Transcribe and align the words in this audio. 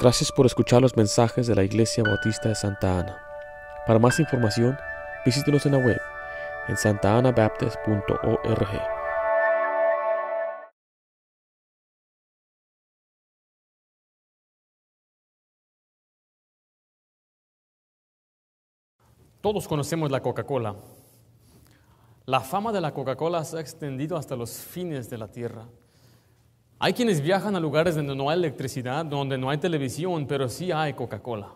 Gracias 0.00 0.32
por 0.32 0.46
escuchar 0.46 0.80
los 0.80 0.96
mensajes 0.96 1.46
de 1.46 1.54
la 1.54 1.62
Iglesia 1.62 2.02
Bautista 2.02 2.48
de 2.48 2.54
Santa 2.54 3.00
Ana. 3.00 3.20
Para 3.86 3.98
más 3.98 4.18
información, 4.18 4.78
visítenos 5.26 5.66
en 5.66 5.72
la 5.72 5.78
web 5.78 6.00
en 6.68 6.76
santaanabaptist.org. 6.78 8.68
Todos 19.42 19.68
conocemos 19.68 20.10
la 20.10 20.22
Coca-Cola. 20.22 20.76
La 22.24 22.40
fama 22.40 22.72
de 22.72 22.80
la 22.80 22.94
Coca-Cola 22.94 23.44
se 23.44 23.58
ha 23.58 23.60
extendido 23.60 24.16
hasta 24.16 24.34
los 24.34 24.50
fines 24.50 25.10
de 25.10 25.18
la 25.18 25.28
tierra. 25.28 25.66
Hay 26.82 26.94
quienes 26.94 27.20
viajan 27.20 27.54
a 27.54 27.60
lugares 27.60 27.94
donde 27.94 28.16
no 28.16 28.30
hay 28.30 28.38
electricidad, 28.38 29.04
donde 29.04 29.36
no 29.36 29.50
hay 29.50 29.58
televisión, 29.58 30.26
pero 30.26 30.48
sí 30.48 30.72
hay 30.72 30.94
Coca-Cola. 30.94 31.50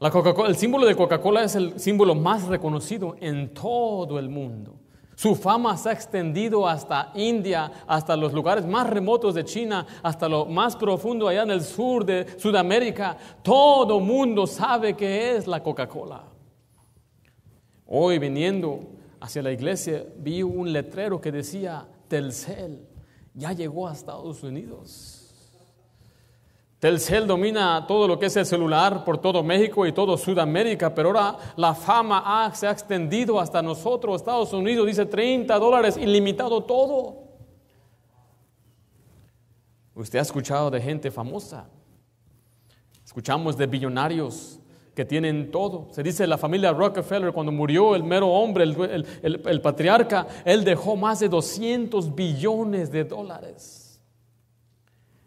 La 0.00 0.10
Coca-Cola, 0.10 0.48
el 0.48 0.56
símbolo 0.56 0.84
de 0.84 0.96
Coca-Cola 0.96 1.44
es 1.44 1.54
el 1.54 1.78
símbolo 1.78 2.16
más 2.16 2.48
reconocido 2.48 3.14
en 3.20 3.54
todo 3.54 4.18
el 4.18 4.28
mundo. 4.28 4.74
Su 5.14 5.36
fama 5.36 5.76
se 5.76 5.90
ha 5.90 5.92
extendido 5.92 6.66
hasta 6.66 7.12
India, 7.14 7.70
hasta 7.86 8.16
los 8.16 8.32
lugares 8.32 8.66
más 8.66 8.90
remotos 8.90 9.36
de 9.36 9.44
China, 9.44 9.86
hasta 10.02 10.28
lo 10.28 10.44
más 10.46 10.74
profundo 10.74 11.28
allá 11.28 11.44
en 11.44 11.52
el 11.52 11.62
sur 11.62 12.04
de 12.04 12.26
Sudamérica. 12.40 13.16
Todo 13.40 14.00
mundo 14.00 14.48
sabe 14.48 14.94
que 14.94 15.36
es 15.36 15.46
la 15.46 15.62
Coca-Cola. 15.62 16.24
Hoy 17.86 18.18
viniendo 18.18 18.80
hacia 19.20 19.42
la 19.42 19.52
iglesia 19.52 20.04
vi 20.16 20.42
un 20.42 20.72
letrero 20.72 21.20
que 21.20 21.30
decía 21.30 21.86
Telcel 22.08 22.86
ya 23.34 23.52
llegó 23.52 23.88
a 23.88 23.92
Estados 23.92 24.42
Unidos. 24.42 25.18
Telcel 26.78 27.26
domina 27.26 27.84
todo 27.88 28.06
lo 28.06 28.18
que 28.18 28.26
es 28.26 28.36
el 28.36 28.46
celular 28.46 29.04
por 29.04 29.18
todo 29.18 29.42
México 29.42 29.84
y 29.84 29.92
todo 29.92 30.16
Sudamérica, 30.16 30.94
pero 30.94 31.08
ahora 31.08 31.36
la 31.56 31.74
fama 31.74 32.52
se 32.54 32.68
ha 32.68 32.70
extendido 32.70 33.40
hasta 33.40 33.60
nosotros. 33.60 34.16
Estados 34.16 34.52
Unidos 34.52 34.86
dice 34.86 35.04
30 35.04 35.58
dólares, 35.58 35.96
ilimitado 35.96 36.62
todo. 36.62 37.24
Usted 39.94 40.20
ha 40.20 40.22
escuchado 40.22 40.70
de 40.70 40.80
gente 40.80 41.10
famosa. 41.10 41.68
Escuchamos 43.04 43.56
de 43.56 43.66
billonarios 43.66 44.60
que 44.98 45.04
tienen 45.04 45.52
todo. 45.52 45.86
Se 45.92 46.02
dice 46.02 46.26
la 46.26 46.36
familia 46.36 46.72
Rockefeller, 46.72 47.32
cuando 47.32 47.52
murió 47.52 47.94
el 47.94 48.02
mero 48.02 48.26
hombre, 48.26 48.64
el, 48.64 49.60
patriarca, 49.60 50.26
él 50.44 50.64
dejó 50.64 50.96
más 50.96 51.20
de 51.20 51.28
200 51.28 52.16
billones 52.16 52.90
de 52.90 53.04
dólares. 53.04 54.02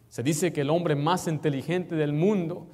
Se 0.09 0.23
dice 0.23 0.51
que 0.51 0.59
el 0.59 0.69
hombre 0.69 0.93
más 0.97 1.25
inteligente 1.29 1.95
del 1.95 2.11
mundo 2.11 2.67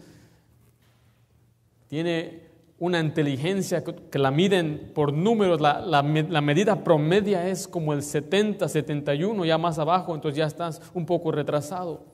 tiene 1.88 2.48
una 2.80 3.00
inteligencia 3.00 3.84
que 3.84 4.18
la 4.18 4.32
miden 4.32 4.92
por 4.96 5.14
números, 5.14 5.62
la, 5.62 6.02
medida 6.02 6.84
promedia 6.84 7.48
es 7.48 7.68
como 7.68 7.94
el 7.94 8.02
70, 8.02 8.68
71, 8.68 9.46
ya 9.46 9.60
más 9.60 9.78
abajo, 9.78 10.16
entonces 10.16 10.36
ya 10.36 10.48
estás 10.48 10.82
un 10.96 11.06
poco 11.06 11.32
retrasado. 11.32 12.06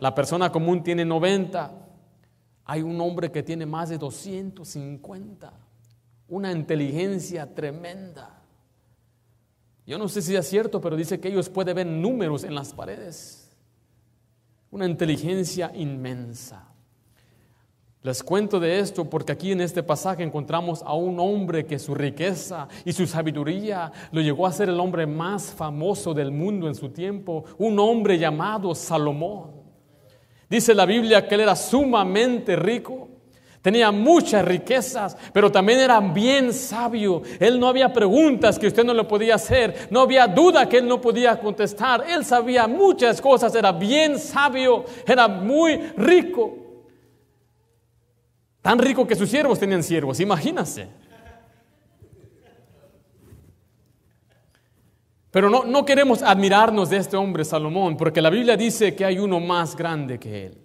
La 0.00 0.14
persona 0.14 0.50
común 0.50 0.82
tiene 0.82 1.04
90, 1.04 1.83
hay 2.64 2.82
un 2.82 3.00
hombre 3.00 3.30
que 3.30 3.42
tiene 3.42 3.66
más 3.66 3.90
de 3.90 3.98
250, 3.98 5.52
una 6.28 6.52
inteligencia 6.52 7.54
tremenda. 7.54 8.42
Yo 9.86 9.98
no 9.98 10.08
sé 10.08 10.22
si 10.22 10.34
es 10.34 10.48
cierto, 10.48 10.80
pero 10.80 10.96
dice 10.96 11.20
que 11.20 11.28
ellos 11.28 11.50
pueden 11.50 11.76
ver 11.76 11.86
números 11.86 12.44
en 12.44 12.54
las 12.54 12.72
paredes. 12.72 13.54
Una 14.70 14.86
inteligencia 14.86 15.70
inmensa. 15.74 16.68
Les 18.04 18.22
cuento 18.22 18.60
de 18.60 18.80
esto 18.80 19.08
porque 19.08 19.32
aquí 19.32 19.52
en 19.52 19.62
este 19.62 19.82
pasaje 19.82 20.22
encontramos 20.22 20.82
a 20.82 20.94
un 20.94 21.18
hombre 21.20 21.64
que 21.64 21.78
su 21.78 21.94
riqueza 21.94 22.68
y 22.84 22.92
su 22.92 23.06
sabiduría 23.06 23.92
lo 24.12 24.20
llegó 24.20 24.46
a 24.46 24.52
ser 24.52 24.68
el 24.68 24.78
hombre 24.78 25.06
más 25.06 25.52
famoso 25.52 26.12
del 26.12 26.30
mundo 26.30 26.68
en 26.68 26.74
su 26.74 26.90
tiempo, 26.90 27.44
un 27.56 27.78
hombre 27.78 28.18
llamado 28.18 28.74
Salomón. 28.74 29.63
Dice 30.54 30.72
la 30.72 30.86
Biblia 30.86 31.26
que 31.26 31.34
él 31.34 31.40
era 31.40 31.56
sumamente 31.56 32.54
rico 32.54 33.08
Tenía 33.60 33.90
muchas 33.90 34.44
riquezas, 34.44 35.16
pero 35.32 35.50
también 35.50 35.80
era 35.80 35.98
bien 35.98 36.52
sabio. 36.52 37.22
Él 37.40 37.58
no 37.58 37.66
había 37.66 37.90
preguntas 37.94 38.58
que 38.58 38.66
usted 38.66 38.84
no 38.84 38.92
le 38.92 39.04
podía 39.04 39.36
hacer, 39.36 39.88
no 39.90 40.00
había 40.00 40.26
duda 40.26 40.68
que 40.68 40.76
él 40.76 40.86
no 40.86 41.00
podía 41.00 41.40
contestar. 41.40 42.04
Él 42.06 42.26
sabía 42.26 42.68
muchas 42.68 43.22
cosas, 43.22 43.54
era 43.54 43.72
bien 43.72 44.18
sabio, 44.18 44.84
era 45.06 45.26
muy 45.28 45.78
rico. 45.96 46.58
Tan 48.60 48.78
rico 48.78 49.06
que 49.06 49.16
sus 49.16 49.30
siervos 49.30 49.58
tenían 49.58 49.82
siervos, 49.82 50.20
imagínense. 50.20 50.88
Pero 55.34 55.50
no, 55.50 55.64
no 55.64 55.84
queremos 55.84 56.22
admirarnos 56.22 56.90
de 56.90 56.98
este 56.98 57.16
hombre 57.16 57.44
Salomón, 57.44 57.96
porque 57.96 58.22
la 58.22 58.30
Biblia 58.30 58.56
dice 58.56 58.94
que 58.94 59.04
hay 59.04 59.18
uno 59.18 59.40
más 59.40 59.74
grande 59.74 60.16
que 60.16 60.46
él. 60.46 60.58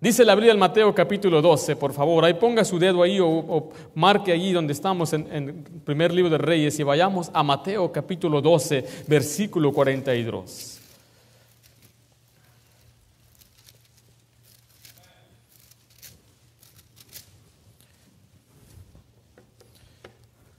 Dice 0.00 0.24
la 0.24 0.34
Biblia 0.34 0.52
en 0.52 0.58
Mateo 0.58 0.92
capítulo 0.92 1.40
12, 1.40 1.76
por 1.76 1.92
favor, 1.92 2.24
ahí 2.24 2.34
ponga 2.34 2.64
su 2.64 2.80
dedo 2.80 3.00
ahí 3.00 3.20
o, 3.20 3.70
marque 3.94 4.32
ahí 4.32 4.52
donde 4.52 4.72
estamos 4.72 5.12
en, 5.12 5.32
en, 5.32 5.48
el 5.50 5.80
primer 5.82 6.12
libro 6.12 6.32
de 6.32 6.38
Reyes 6.38 6.80
y 6.80 6.82
vayamos 6.82 7.30
a 7.32 7.44
Mateo 7.44 7.92
capítulo 7.92 8.42
12, 8.42 8.84
versículo 9.06 9.72
42. 9.72 10.80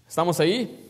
¿Estamos 0.07 0.40
ahí? 0.40 0.88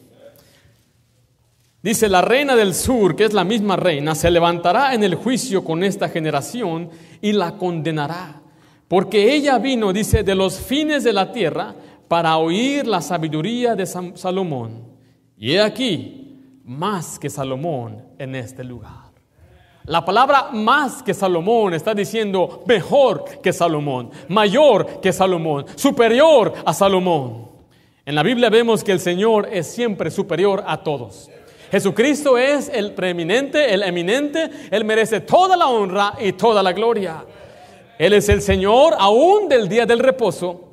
Dice, 1.82 2.10
la 2.10 2.22
reina 2.22 2.58
del 2.58 2.74
sur, 2.74 3.16
que 3.16 3.24
es 3.24 3.34
la 3.34 3.46
misma 3.46 3.78
reina, 3.78 4.14
se 4.14 4.30
levantará 4.30 4.94
en 4.94 5.04
el 5.04 5.16
juicio 5.16 5.64
con 5.64 5.82
esta 5.84 6.10
generación 6.10 6.90
y 7.22 7.32
la 7.32 7.54
condenará. 7.54 8.42
Porque 8.90 9.34
ella 9.34 9.58
vino, 9.60 9.94
dice, 9.94 10.24
de 10.24 10.36
los 10.36 10.60
fines 10.60 11.06
de 11.06 11.14
la 11.14 11.32
tierra 11.32 11.74
para 12.10 12.38
oír 12.38 12.86
la 12.86 13.02
sabiduría 13.02 13.76
de 13.76 13.86
Salomón. 13.86 14.90
Y 15.38 15.54
he 15.54 15.62
aquí, 15.62 16.60
más 16.66 17.18
que 17.18 17.30
Salomón 17.30 18.04
en 18.18 18.36
este 18.36 18.64
lugar. 18.66 19.10
La 19.86 20.04
palabra 20.04 20.50
más 20.52 21.02
que 21.02 21.14
Salomón 21.14 21.74
está 21.74 21.94
diciendo 21.94 22.64
mejor 22.68 23.24
que 23.42 23.54
Salomón, 23.54 24.12
mayor 24.28 25.00
que 25.00 25.14
Salomón, 25.14 25.66
superior 25.76 26.54
a 26.66 26.74
Salomón. 26.74 27.48
En 28.06 28.16
la 28.16 28.24
Biblia 28.24 28.50
vemos 28.50 28.84
que 28.84 28.92
el 28.92 29.00
Señor 29.00 29.48
es 29.52 29.68
siempre 29.68 30.12
superior 30.12 30.64
a 30.68 30.84
todos. 30.84 31.30
Jesucristo 31.72 32.38
es 32.38 32.70
el 32.74 32.94
preeminente, 32.94 33.74
el 33.74 33.84
eminente, 33.84 34.50
Él 34.72 34.86
merece 34.86 35.22
toda 35.22 35.56
la 35.56 35.68
honra 35.68 36.14
y 36.20 36.34
toda 36.34 36.64
la 36.64 36.74
gloria. 36.74 37.24
Él 37.98 38.14
es 38.14 38.30
el 38.30 38.42
Señor 38.42 38.96
aún 38.98 39.50
del 39.50 39.68
día 39.68 39.86
del 39.86 40.00
reposo. 40.00 40.69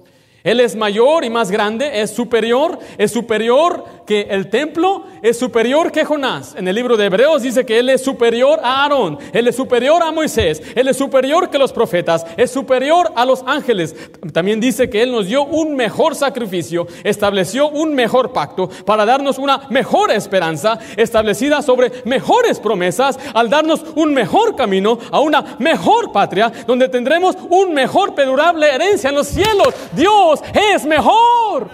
Él 0.46 0.60
es 0.60 0.76
mayor 0.76 1.24
y 1.24 1.28
más 1.28 1.50
grande, 1.50 2.00
es 2.00 2.12
superior, 2.12 2.78
es 2.98 3.10
superior 3.10 3.82
que 4.06 4.28
el 4.30 4.48
templo, 4.48 5.02
es 5.20 5.36
superior 5.36 5.90
que 5.90 6.04
Jonás. 6.04 6.54
En 6.54 6.68
el 6.68 6.76
libro 6.76 6.96
de 6.96 7.06
Hebreos 7.06 7.42
dice 7.42 7.66
que 7.66 7.80
Él 7.80 7.88
es 7.88 8.04
superior 8.04 8.60
a 8.62 8.84
Aarón, 8.84 9.18
Él 9.32 9.48
es 9.48 9.56
superior 9.56 10.00
a 10.04 10.12
Moisés, 10.12 10.62
Él 10.76 10.86
es 10.86 10.96
superior 10.96 11.50
que 11.50 11.58
los 11.58 11.72
profetas, 11.72 12.24
es 12.36 12.52
superior 12.52 13.10
a 13.16 13.26
los 13.26 13.42
ángeles. 13.44 13.96
También 14.32 14.60
dice 14.60 14.88
que 14.88 15.02
Él 15.02 15.10
nos 15.10 15.26
dio 15.26 15.42
un 15.42 15.74
mejor 15.74 16.14
sacrificio, 16.14 16.86
estableció 17.02 17.68
un 17.68 17.92
mejor 17.96 18.32
pacto 18.32 18.70
para 18.84 19.04
darnos 19.04 19.38
una 19.38 19.62
mejor 19.70 20.12
esperanza, 20.12 20.78
establecida 20.96 21.60
sobre 21.60 21.90
mejores 22.04 22.60
promesas, 22.60 23.18
al 23.34 23.50
darnos 23.50 23.84
un 23.96 24.14
mejor 24.14 24.54
camino 24.54 24.96
a 25.10 25.18
una 25.18 25.56
mejor 25.58 26.12
patria, 26.12 26.52
donde 26.68 26.88
tendremos 26.88 27.36
un 27.50 27.74
mejor 27.74 28.14
perdurable 28.14 28.72
herencia 28.72 29.10
en 29.10 29.16
los 29.16 29.26
cielos. 29.26 29.74
Dios 29.90 30.35
es 30.52 30.84
mejor. 30.84 31.68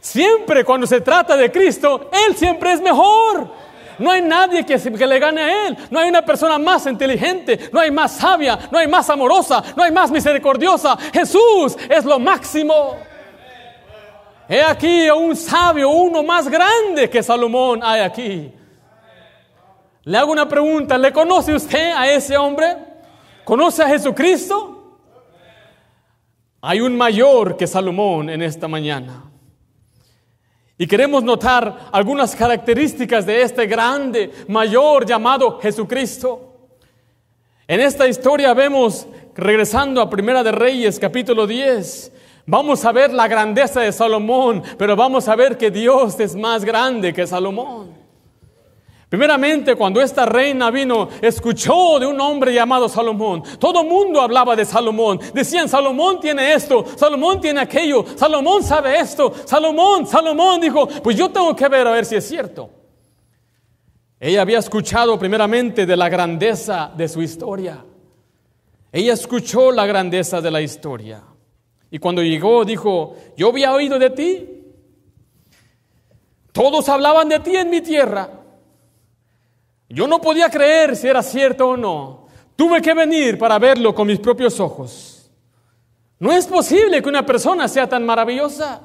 Siempre 0.00 0.64
cuando 0.64 0.86
se 0.86 1.00
trata 1.00 1.36
de 1.36 1.50
Cristo, 1.50 2.10
Él 2.12 2.36
siempre 2.36 2.72
es 2.72 2.80
mejor. 2.80 3.48
No 3.98 4.12
hay 4.12 4.22
nadie 4.22 4.64
que, 4.64 4.78
que, 4.78 5.06
le 5.06 5.18
gane 5.18 5.40
a 5.40 5.66
Él. 5.66 5.76
No 5.90 5.98
hay 5.98 6.08
una 6.08 6.24
persona 6.24 6.58
más 6.58 6.86
inteligente, 6.86 7.68
no 7.72 7.80
hay 7.80 7.90
más 7.90 8.12
sabia, 8.12 8.58
no 8.70 8.78
hay 8.78 8.86
más 8.86 9.10
amorosa, 9.10 9.62
no 9.76 9.82
hay 9.82 9.90
más 9.90 10.10
misericordiosa. 10.10 10.96
Jesús 11.12 11.76
es 11.88 12.04
lo 12.04 12.18
máximo. 12.18 12.96
He 14.48 14.62
aquí 14.62 15.10
un 15.10 15.36
sabio, 15.36 15.90
uno 15.90 16.22
más 16.22 16.48
grande 16.48 17.10
que 17.10 17.22
Salomón 17.22 17.80
hay 17.82 18.00
aquí. 18.00 18.52
Le 20.04 20.16
hago 20.16 20.32
una 20.32 20.48
pregunta, 20.48 20.96
¿le 20.96 21.12
conoce 21.12 21.52
usted 21.54 21.92
a 21.94 22.08
ese 22.08 22.36
hombre? 22.36 22.76
¿Conoce 23.44 23.82
a 23.82 23.88
Jesucristo? 23.88 24.77
Hay 26.60 26.80
un 26.80 26.96
mayor 26.96 27.56
que 27.56 27.66
Salomón 27.66 28.30
en 28.30 28.42
esta 28.42 28.66
mañana. 28.66 29.24
Y 30.76 30.86
queremos 30.86 31.22
notar 31.22 31.88
algunas 31.92 32.34
características 32.34 33.26
de 33.26 33.42
este 33.42 33.66
grande 33.66 34.30
mayor 34.48 35.04
llamado 35.04 35.58
Jesucristo. 35.60 36.70
En 37.66 37.80
esta 37.80 38.08
historia 38.08 38.54
vemos, 38.54 39.06
regresando 39.34 40.00
a 40.00 40.08
Primera 40.08 40.42
de 40.42 40.52
Reyes, 40.52 40.98
capítulo 40.98 41.46
10, 41.46 42.12
vamos 42.46 42.84
a 42.84 42.92
ver 42.92 43.12
la 43.12 43.28
grandeza 43.28 43.80
de 43.80 43.92
Salomón, 43.92 44.62
pero 44.78 44.96
vamos 44.96 45.28
a 45.28 45.36
ver 45.36 45.58
que 45.58 45.70
Dios 45.70 46.18
es 46.18 46.34
más 46.34 46.64
grande 46.64 47.12
que 47.12 47.26
Salomón. 47.26 47.97
Primeramente, 49.08 49.74
cuando 49.74 50.02
esta 50.02 50.26
reina 50.26 50.70
vino, 50.70 51.08
escuchó 51.22 51.98
de 51.98 52.06
un 52.06 52.20
hombre 52.20 52.52
llamado 52.52 52.90
Salomón. 52.90 53.42
Todo 53.58 53.82
mundo 53.82 54.20
hablaba 54.20 54.54
de 54.54 54.66
Salomón. 54.66 55.18
Decían, 55.32 55.66
Salomón 55.66 56.20
tiene 56.20 56.52
esto, 56.52 56.84
Salomón 56.94 57.40
tiene 57.40 57.60
aquello, 57.60 58.04
Salomón 58.16 58.62
sabe 58.62 58.98
esto, 58.98 59.32
Salomón, 59.46 60.06
Salomón 60.06 60.60
dijo, 60.60 60.86
pues 61.02 61.16
yo 61.16 61.30
tengo 61.30 61.56
que 61.56 61.68
ver 61.68 61.86
a 61.86 61.92
ver 61.92 62.04
si 62.04 62.16
es 62.16 62.28
cierto. 62.28 62.70
Ella 64.20 64.42
había 64.42 64.58
escuchado 64.58 65.18
primeramente 65.18 65.86
de 65.86 65.96
la 65.96 66.10
grandeza 66.10 66.92
de 66.94 67.08
su 67.08 67.22
historia. 67.22 67.82
Ella 68.92 69.14
escuchó 69.14 69.72
la 69.72 69.86
grandeza 69.86 70.42
de 70.42 70.50
la 70.50 70.60
historia. 70.60 71.22
Y 71.90 71.98
cuando 71.98 72.22
llegó 72.22 72.64
dijo, 72.64 73.16
yo 73.38 73.48
había 73.48 73.72
oído 73.72 73.98
de 73.98 74.10
ti. 74.10 74.48
Todos 76.52 76.88
hablaban 76.90 77.30
de 77.30 77.38
ti 77.38 77.56
en 77.56 77.70
mi 77.70 77.80
tierra. 77.80 78.37
Yo 79.88 80.06
no 80.06 80.20
podía 80.20 80.50
creer 80.50 80.96
si 80.96 81.08
era 81.08 81.22
cierto 81.22 81.68
o 81.68 81.76
no. 81.76 82.26
Tuve 82.56 82.82
que 82.82 82.92
venir 82.92 83.38
para 83.38 83.58
verlo 83.58 83.94
con 83.94 84.06
mis 84.06 84.18
propios 84.18 84.58
ojos. 84.60 85.30
No 86.18 86.32
es 86.32 86.46
posible 86.46 87.00
que 87.00 87.08
una 87.08 87.24
persona 87.24 87.68
sea 87.68 87.88
tan 87.88 88.04
maravillosa. 88.04 88.82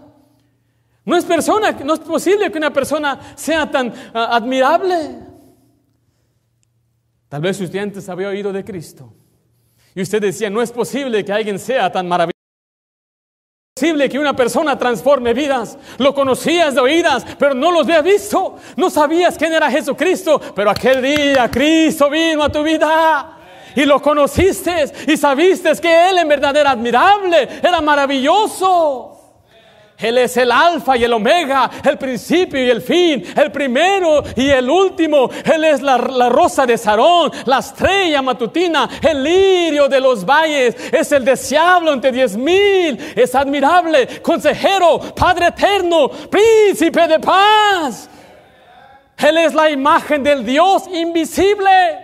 No 1.05 1.17
es, 1.17 1.25
persona, 1.25 1.71
no 1.71 1.95
es 1.95 1.99
posible 1.99 2.49
que 2.51 2.57
una 2.57 2.71
persona 2.71 3.33
sea 3.35 3.69
tan 3.69 3.93
ah, 4.13 4.29
admirable. 4.35 5.19
Tal 7.27 7.41
vez 7.41 7.59
usted 7.59 7.79
antes 7.79 8.07
había 8.07 8.29
oído 8.29 8.53
de 8.53 8.63
Cristo. 8.63 9.13
Y 9.95 10.01
usted 10.01 10.21
decía, 10.21 10.49
no 10.49 10.61
es 10.61 10.71
posible 10.71 11.25
que 11.25 11.33
alguien 11.33 11.59
sea 11.59 11.91
tan 11.91 12.07
maravilloso. 12.07 12.32
Posible 13.75 14.07
que 14.07 14.19
una 14.19 14.35
persona 14.35 14.77
transforme 14.77 15.33
vidas. 15.33 15.79
Lo 15.97 16.13
conocías 16.13 16.75
de 16.75 16.81
oídas, 16.81 17.25
pero 17.39 17.55
no 17.55 17.71
los 17.71 17.87
habías 17.87 18.03
visto. 18.03 18.57
No 18.75 18.91
sabías 18.91 19.35
quién 19.35 19.51
era 19.51 19.71
Jesucristo, 19.71 20.39
pero 20.53 20.69
aquel 20.69 21.01
día 21.01 21.49
Cristo 21.49 22.07
vino 22.07 22.43
a 22.43 22.49
tu 22.49 22.61
vida. 22.61 23.39
Y 23.75 23.85
lo 23.85 23.99
conociste 23.99 24.85
y 25.07 25.17
sabiste 25.17 25.71
que 25.81 26.09
Él 26.11 26.19
en 26.19 26.27
verdad 26.27 26.55
era 26.55 26.69
admirable, 26.69 27.49
era 27.63 27.81
maravilloso. 27.81 29.12
Él 29.97 30.17
es 30.17 30.35
el 30.37 30.51
alfa 30.51 30.97
y 30.97 31.03
el 31.03 31.13
omega, 31.13 31.69
el 31.83 31.97
principio 31.97 32.63
y 32.63 32.69
el 32.69 32.81
fin, 32.81 33.23
el 33.35 33.51
primero 33.51 34.23
y 34.35 34.49
el 34.49 34.69
último. 34.69 35.29
Él 35.45 35.63
es 35.63 35.81
la, 35.81 35.97
rosa 35.97 36.65
de 36.65 36.77
Sarón, 36.77 37.31
la 37.45 37.59
estrella 37.59 38.21
matutina, 38.21 38.89
el 39.01 39.23
lirio 39.23 39.87
de 39.87 40.01
los 40.01 40.25
valles. 40.25 40.75
Es 40.91 41.11
el 41.11 41.23
deseable 41.23 41.91
entre 41.91 42.11
diez 42.11 42.35
mil. 42.35 43.13
Es 43.15 43.33
admirable, 43.35 44.21
consejero, 44.21 44.99
Padre 45.15 45.47
eterno, 45.47 46.09
príncipe 46.09 47.07
de 47.07 47.19
paz. 47.19 48.09
Él 49.17 49.37
es 49.37 49.53
la 49.53 49.69
imagen 49.69 50.23
del 50.23 50.45
Dios 50.45 50.83
invisible. 50.91 52.02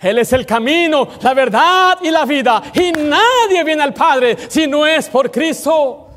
Él 0.00 0.18
es 0.18 0.32
el 0.32 0.46
camino, 0.46 1.08
la 1.20 1.34
verdad 1.34 1.98
y 2.02 2.10
la 2.10 2.24
vida. 2.24 2.62
Y 2.74 2.92
nadie 2.92 3.64
viene 3.64 3.82
al 3.82 3.92
Padre 3.92 4.36
si 4.48 4.66
no 4.66 4.86
es 4.86 5.08
por 5.08 5.30
Cristo. 5.30 6.08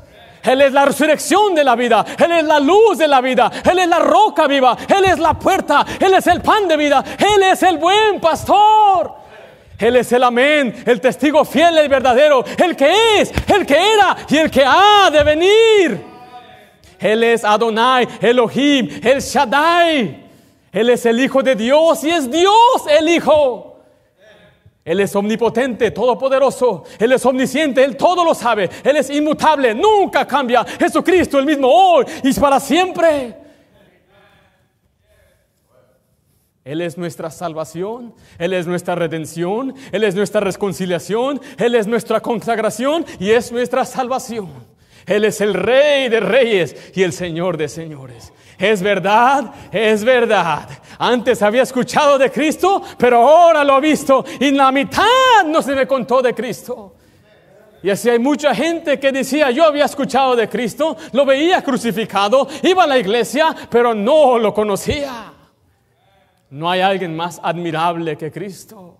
Él 0.42 0.60
es 0.60 0.72
la 0.72 0.84
resurrección 0.84 1.54
de 1.54 1.64
la 1.64 1.74
vida. 1.74 2.04
Él 2.18 2.32
es 2.32 2.44
la 2.44 2.60
luz 2.60 2.98
de 2.98 3.08
la 3.08 3.20
vida. 3.20 3.50
Él 3.70 3.78
es 3.78 3.88
la 3.88 3.98
roca 3.98 4.46
viva. 4.46 4.76
Él 4.88 5.04
es 5.04 5.18
la 5.18 5.34
puerta. 5.34 5.84
Él 5.98 6.14
es 6.14 6.26
el 6.26 6.42
pan 6.42 6.68
de 6.68 6.76
vida. 6.76 7.02
Él 7.18 7.42
es 7.42 7.62
el 7.62 7.78
buen 7.78 8.20
pastor. 8.20 9.24
Él 9.78 9.96
es 9.96 10.12
el 10.12 10.22
amén, 10.22 10.84
el 10.86 11.00
testigo 11.00 11.44
fiel 11.44 11.80
y 11.84 11.88
verdadero. 11.88 12.44
El 12.56 12.76
que 12.76 13.20
es, 13.20 13.32
el 13.48 13.66
que 13.66 13.74
era 13.74 14.16
y 14.28 14.36
el 14.36 14.50
que 14.50 14.64
ha 14.64 15.10
de 15.10 15.24
venir. 15.24 16.04
Él 16.98 17.24
es 17.24 17.44
Adonai, 17.44 18.06
Elohim, 18.20 18.88
el 19.02 19.20
Shaddai. 19.20 20.24
Él 20.72 20.90
es 20.90 21.04
el 21.06 21.20
Hijo 21.20 21.42
de 21.42 21.54
Dios 21.54 22.04
y 22.04 22.10
es 22.10 22.30
Dios 22.30 22.54
el 22.98 23.08
Hijo. 23.08 23.73
Él 24.84 25.00
es 25.00 25.16
omnipotente, 25.16 25.90
todopoderoso. 25.90 26.84
Él 26.98 27.12
es 27.12 27.24
omnisciente, 27.24 27.82
Él 27.82 27.96
todo 27.96 28.24
lo 28.24 28.34
sabe. 28.34 28.68
Él 28.82 28.96
es 28.96 29.08
inmutable, 29.08 29.74
nunca 29.74 30.26
cambia. 30.26 30.64
Jesucristo 30.64 31.38
el 31.38 31.46
mismo 31.46 31.68
hoy 31.68 32.04
y 32.22 32.32
para 32.34 32.60
siempre. 32.60 33.44
Él 36.64 36.80
es 36.80 36.96
nuestra 36.96 37.30
salvación, 37.30 38.14
Él 38.38 38.54
es 38.54 38.66
nuestra 38.66 38.94
redención, 38.94 39.74
Él 39.92 40.02
es 40.02 40.14
nuestra 40.14 40.40
reconciliación, 40.40 41.40
Él 41.58 41.74
es 41.74 41.86
nuestra 41.86 42.20
consagración 42.20 43.04
y 43.18 43.30
es 43.30 43.52
nuestra 43.52 43.84
salvación. 43.84 44.73
Él 45.06 45.24
es 45.24 45.40
el 45.40 45.54
Rey 45.54 46.08
de 46.08 46.20
reyes 46.20 46.92
y 46.94 47.02
el 47.02 47.12
Señor 47.12 47.56
de 47.56 47.68
señores. 47.68 48.32
Es 48.58 48.82
verdad, 48.82 49.52
es 49.72 50.04
verdad. 50.04 50.68
Antes 50.98 51.42
había 51.42 51.62
escuchado 51.62 52.18
de 52.18 52.30
Cristo, 52.30 52.82
pero 52.96 53.18
ahora 53.18 53.64
lo 53.64 53.78
he 53.78 53.80
visto 53.80 54.24
y 54.40 54.50
la 54.52 54.70
mitad 54.70 55.44
no 55.46 55.60
se 55.60 55.74
me 55.74 55.86
contó 55.86 56.22
de 56.22 56.34
Cristo. 56.34 56.94
Y 57.82 57.90
así 57.90 58.08
hay 58.08 58.18
mucha 58.18 58.54
gente 58.54 58.98
que 58.98 59.12
decía, 59.12 59.50
yo 59.50 59.64
había 59.64 59.84
escuchado 59.84 60.34
de 60.34 60.48
Cristo, 60.48 60.96
lo 61.12 61.26
veía 61.26 61.62
crucificado, 61.62 62.48
iba 62.62 62.84
a 62.84 62.86
la 62.86 62.96
iglesia, 62.96 63.54
pero 63.68 63.92
no 63.92 64.38
lo 64.38 64.54
conocía. 64.54 65.32
No 66.48 66.70
hay 66.70 66.80
alguien 66.80 67.14
más 67.14 67.40
admirable 67.42 68.16
que 68.16 68.30
Cristo. 68.30 68.96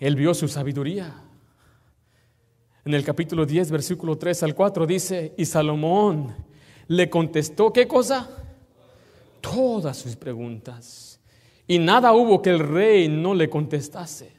Él 0.00 0.16
vio 0.16 0.32
su 0.32 0.48
sabiduría. 0.48 1.14
En 2.86 2.94
el 2.94 3.04
capítulo 3.04 3.44
10, 3.44 3.70
versículo 3.70 4.16
3 4.16 4.42
al 4.44 4.54
4 4.54 4.86
dice, 4.86 5.34
y 5.36 5.44
Salomón 5.44 6.34
le 6.88 7.10
contestó, 7.10 7.70
¿qué 7.70 7.86
cosa? 7.86 8.28
Todas 9.42 9.98
sus 9.98 10.16
preguntas. 10.16 11.20
Y 11.66 11.78
nada 11.78 12.14
hubo 12.14 12.40
que 12.40 12.48
el 12.48 12.60
rey 12.60 13.08
no 13.08 13.34
le 13.34 13.50
contestase. 13.50 14.32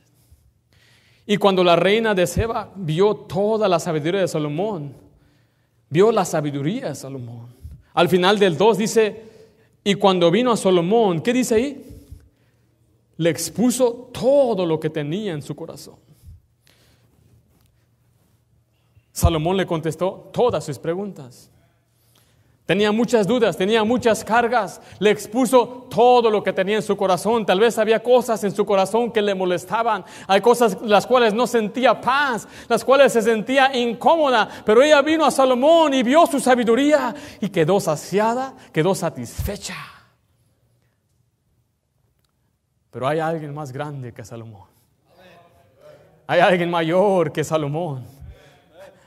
Y 1.28 1.38
cuando 1.38 1.64
la 1.64 1.76
reina 1.76 2.16
de 2.16 2.26
Seba 2.26 2.72
vio 2.76 3.16
toda 3.16 3.70
la 3.70 3.80
sabiduría 3.80 4.22
de 4.22 4.28
Salomón, 4.28 4.96
vio 5.90 6.12
la 6.12 6.26
sabiduría 6.26 6.90
de 6.90 6.96
Salomón. 6.96 7.56
Al 7.94 8.10
final 8.10 8.40
del 8.40 8.58
2 8.58 8.78
dice, 8.80 9.24
y 9.84 9.94
cuando 9.94 10.32
vino 10.32 10.52
a 10.52 10.58
Salomón, 10.58 11.22
¿qué 11.22 11.32
dice 11.32 11.56
ahí? 11.56 11.91
Le 13.22 13.30
expuso 13.30 14.10
todo 14.12 14.66
lo 14.66 14.80
que 14.80 14.90
tenía 14.90 15.34
en 15.34 15.44
su 15.44 15.56
corazón. 15.56 15.94
Salomón 19.12 19.58
le 19.58 19.68
contestó 19.68 20.32
todas 20.34 20.64
sus 20.66 20.80
preguntas. 20.80 21.52
Tenía 22.66 22.92
muchas 22.92 23.28
dudas, 23.28 23.56
tenía 23.56 23.84
muchas 23.84 24.24
cargas, 24.24 24.82
le 24.98 25.12
expuso 25.12 25.86
todo 25.88 26.32
lo 26.32 26.42
que 26.42 26.52
tenía 26.52 26.78
en 26.78 26.82
su 26.82 26.98
corazón. 26.98 27.46
Tal 27.46 27.60
vez 27.60 27.78
había 27.78 28.02
cosas 28.02 28.44
en 28.44 28.56
su 28.56 28.66
corazón 28.66 29.12
que 29.12 29.22
le 29.22 29.36
molestaban, 29.36 30.04
hay 30.26 30.42
cosas 30.42 30.82
las 30.82 31.06
cuales 31.06 31.32
no 31.32 31.46
sentía 31.46 32.02
paz, 32.02 32.48
las 32.68 32.84
cuales 32.84 33.14
se 33.14 33.22
sentía 33.22 33.78
incómoda, 33.78 34.50
pero 34.66 34.82
ella 34.82 35.00
vino 35.04 35.26
a 35.26 35.30
Salomón 35.30 35.94
y 35.94 36.02
vio 36.02 36.26
su 36.26 36.40
sabiduría 36.40 37.14
y 37.40 37.50
quedó 37.50 37.80
saciada, 37.80 38.56
quedó 38.74 38.96
satisfecha. 38.96 40.01
Pero 42.92 43.08
hay 43.08 43.20
alguien 43.20 43.54
más 43.54 43.72
grande 43.72 44.14
que 44.14 44.24
Salomón. 44.24 44.70
Hay 46.28 46.40
alguien 46.40 46.70
mayor 46.70 47.32
que 47.32 47.44
Salomón. 47.44 48.04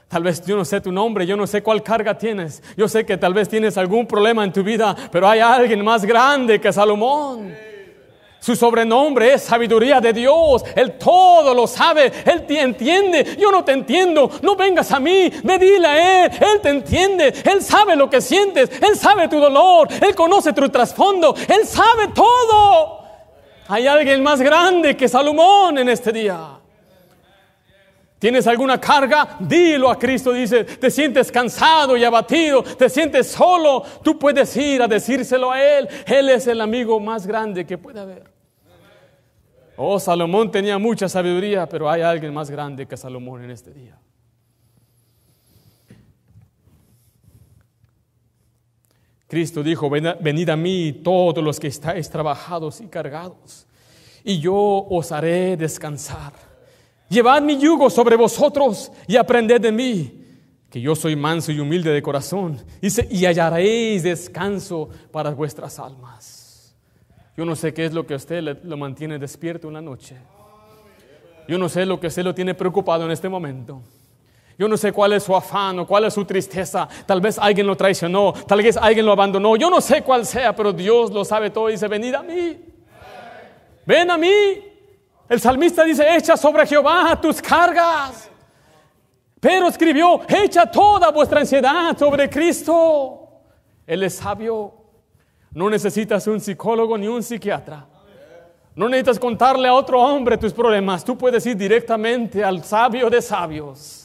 Tal 0.09 0.23
vez 0.23 0.45
yo 0.45 0.57
no 0.57 0.65
sé 0.65 0.81
tu 0.81 0.93
nombre, 0.93 1.27
yo 1.27 1.37
no 1.37 1.47
sé 1.47 1.63
cuál 1.63 1.83
carga 1.83 2.17
tienes. 2.17 2.63
Yo 2.77 2.89
sé 2.89 3.05
que 3.05 3.17
tal 3.17 3.35
vez 3.35 3.49
tienes 3.49 3.77
algún 3.77 4.07
problema 4.07 4.45
en 4.45 4.53
tu 4.53 4.63
vida, 4.63 4.95
pero 5.11 5.29
hay 5.29 5.41
alguien 5.41 5.85
más 5.85 6.05
grande 6.05 6.61
que 6.61 6.73
Salomón. 6.73 7.55
Su 8.41 8.55
sobrenombre 8.55 9.33
es 9.33 9.43
sabiduría 9.43 10.03
de 10.03 10.13
Dios. 10.13 10.63
Él 10.77 10.99
todo 10.99 11.55
lo 11.55 11.67
sabe. 11.67 12.13
Él 12.27 12.45
te 12.47 12.61
entiende. 12.61 13.37
Yo 13.41 13.51
no 13.51 13.65
te 13.65 13.73
entiendo. 13.73 14.31
No 14.43 14.55
vengas 14.55 14.93
a 14.93 15.01
mí. 15.01 15.31
Dile 15.31 15.87
a 15.87 16.27
Él. 16.27 16.31
Él 16.39 16.61
te 16.61 16.69
entiende. 16.69 17.33
Él 17.43 17.63
sabe 17.63 17.97
lo 17.97 18.11
que 18.11 18.21
sientes. 18.21 18.71
Él 18.83 18.97
sabe 18.97 19.29
tu 19.29 19.41
dolor. 19.41 19.89
Él 19.91 20.15
conoce 20.15 20.53
tu 20.53 20.69
trasfondo. 20.69 21.35
Él 21.49 21.67
sabe 21.67 22.09
todo. 22.09 23.04
Hay 23.69 23.87
alguien 23.87 24.23
más 24.23 24.41
grande 24.41 24.97
que 24.97 25.09
Salomón 25.09 25.79
en 25.79 25.89
este 25.89 26.13
día. 26.13 26.59
¿Tienes 28.19 28.47
alguna 28.47 28.81
carga? 28.81 29.37
Dilo 29.39 29.91
a 29.91 29.99
Cristo. 29.99 30.33
Dice, 30.33 30.65
te 30.65 30.91
sientes 30.91 31.31
cansado 31.31 31.97
y 31.97 32.05
abatido, 32.05 32.63
te 32.63 32.89
sientes 32.89 33.27
solo. 33.27 33.83
Tú 34.03 34.19
puedes 34.19 34.57
ir 34.57 34.83
a 34.83 34.89
decírselo 34.89 35.53
a 35.53 35.63
Él. 35.63 35.89
Él 36.07 36.31
es 36.31 36.47
el 36.47 36.61
amigo 36.61 36.99
más 37.01 37.27
grande 37.27 37.67
que 37.67 37.77
puede 37.77 38.01
haber. 38.01 38.33
Oh, 39.77 39.99
Salomón 39.99 40.51
tenía 40.51 40.79
mucha 40.79 41.09
sabiduría, 41.09 41.69
pero 41.69 41.91
hay 41.91 42.03
alguien 42.03 42.33
más 42.33 42.51
grande 42.51 42.87
que 42.87 42.97
Salomón 42.97 43.45
en 43.45 43.51
este 43.51 43.73
día. 43.73 43.99
Cristo 49.27 49.63
dijo, 49.63 49.89
venid 49.89 50.49
a 50.49 50.57
mí 50.57 51.01
todos 51.03 51.43
los 51.43 51.59
que 51.59 51.69
estáis 51.69 52.09
trabajados 52.11 52.81
y 52.81 52.87
cargados, 52.87 53.67
y 54.23 54.39
yo 54.39 54.55
os 54.55 55.13
haré 55.13 55.57
descansar. 55.57 56.33
Llevad 57.09 57.43
mi 57.43 57.59
yugo 57.59 57.91
sobre 57.91 58.17
vosotros 58.17 58.91
y 59.07 59.17
aprended 59.17 59.61
de 59.61 59.73
mí, 59.73 60.21
que 60.71 60.81
yo 60.81 60.95
soy 60.95 61.17
manso 61.17 61.53
y 61.53 61.61
humilde 61.61 61.91
de 61.91 62.03
corazón, 62.03 62.59
y 62.81 63.25
hallaréis 63.25 64.03
descanso 64.03 64.89
para 65.11 65.31
vuestras 65.31 65.79
almas. 65.79 66.75
Yo 67.37 67.45
no 67.45 67.57
sé 67.57 67.75
qué 67.75 67.87
es 67.87 67.93
lo 67.93 68.07
que 68.07 68.15
a 68.15 68.17
usted 68.17 68.59
lo 68.63 68.77
mantiene 68.77 69.19
despierto 69.19 69.69
en 69.69 69.75
la 69.75 69.83
noche. 69.83 70.17
Yo 71.49 71.59
no 71.59 71.69
sé 71.69 71.85
lo 71.85 71.99
que 71.99 72.07
usted 72.07 72.25
lo 72.25 72.35
tiene 72.35 72.55
preocupado 72.55 73.05
en 73.05 73.11
este 73.11 73.29
momento. 73.29 73.83
Yo 74.57 74.69
no 74.69 74.77
sé 74.77 74.93
cuál 74.93 75.13
es 75.15 75.25
su 75.25 75.35
afán 75.35 75.81
o 75.81 75.87
cuál 75.87 76.05
es 76.05 76.15
su 76.15 76.25
tristeza. 76.25 76.89
Tal 77.07 77.21
vez 77.21 77.39
alguien 77.39 77.67
lo 77.67 77.77
traicionó, 77.77 78.33
tal 78.33 78.63
vez 78.63 78.77
alguien 78.77 79.05
lo 79.05 79.13
abandonó. 79.13 79.57
Yo 79.57 79.69
no 79.69 79.81
sé 79.81 80.03
cuál 80.03 80.25
sea, 80.25 80.55
pero 80.55 80.73
Dios 80.73 81.11
lo 81.11 81.25
sabe 81.25 81.51
todo 81.51 81.69
dice, 81.69 81.89
venid 81.89 82.15
a 82.15 82.23
mí. 82.23 82.59
Ven 83.85 84.11
a 84.11 84.17
mí. 84.17 84.33
El 85.29 85.41
salmista 85.41 85.83
dice, 85.85 86.17
echa 86.17 86.37
sobre 86.37 86.67
Jehová 86.67 87.19
tus 87.21 87.43
cargas. 87.43 88.31
Pero 89.41 89.69
escribió, 89.69 90.21
echa 90.29 90.71
toda 90.71 91.11
vuestra 91.11 91.41
ansiedad 91.41 91.97
sobre 91.99 92.31
Cristo. 92.31 93.29
Él 93.87 94.03
es 94.03 94.15
sabio. 94.15 94.73
No 95.51 95.69
necesitas 95.69 96.27
un 96.27 96.41
psicólogo 96.41 96.97
ni 96.97 97.09
un 97.09 97.23
psiquiatra. 97.23 97.87
No 98.75 98.89
necesitas 98.89 99.19
contarle 99.19 99.69
a 99.69 99.75
otro 99.75 100.01
hombre 100.01 100.39
tus 100.39 100.53
problemas. 100.53 101.05
Tú 101.05 101.17
puedes 101.17 101.45
ir 101.47 101.57
directamente 101.57 102.43
al 102.43 102.65
sabio 102.65 103.11
de 103.11 103.21
sabios. 103.23 104.04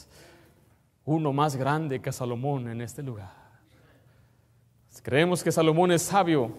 Uno 1.10 1.32
más 1.32 1.56
grande 1.56 2.00
que 2.00 2.12
Salomón 2.12 2.68
en 2.68 2.80
este 2.80 3.02
lugar. 3.02 3.34
Creemos 5.02 5.42
que 5.42 5.50
Salomón 5.50 5.90
es 5.90 6.02
sabio. 6.02 6.52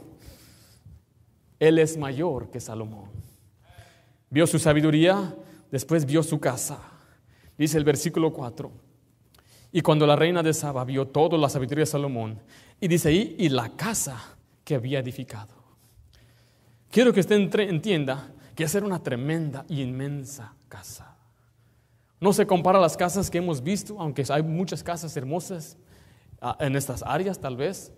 Él 1.57 1.79
es 1.79 1.95
mayor 1.95 2.51
que 2.51 2.59
Salomón. 2.59 3.09
Vio 4.29 4.45
su 4.45 4.59
sabiduría, 4.59 5.33
después 5.71 6.05
vio 6.05 6.21
su 6.21 6.37
casa. 6.41 6.79
Dice 7.57 7.77
el 7.77 7.85
versículo 7.85 8.33
4. 8.33 8.69
Y 9.71 9.79
cuando 9.79 10.05
la 10.05 10.17
reina 10.17 10.43
de 10.43 10.53
Saba 10.53 10.83
vio 10.83 11.07
toda 11.07 11.37
la 11.37 11.47
sabiduría 11.47 11.83
de 11.83 11.85
Salomón, 11.85 12.37
y 12.81 12.89
dice 12.89 13.07
ahí, 13.07 13.37
y 13.39 13.47
la 13.47 13.69
casa 13.77 14.35
que 14.65 14.75
había 14.75 14.99
edificado. 14.99 15.55
Quiero 16.89 17.13
que 17.13 17.21
usted 17.21 17.37
entienda 17.61 18.33
que 18.53 18.65
es 18.65 18.75
una 18.75 19.01
tremenda 19.01 19.63
y 19.69 19.81
inmensa 19.81 20.55
casa. 20.67 21.10
No 22.21 22.31
se 22.31 22.45
compara 22.45 22.77
a 22.77 22.81
las 22.81 22.95
casas 22.95 23.31
que 23.31 23.39
hemos 23.39 23.63
visto, 23.63 23.99
aunque 23.99 24.23
hay 24.29 24.43
muchas 24.43 24.83
casas 24.83 25.17
hermosas 25.17 25.75
ah, 26.39 26.55
en 26.59 26.75
estas 26.75 27.01
áreas 27.01 27.39
tal 27.39 27.57
vez, 27.57 27.91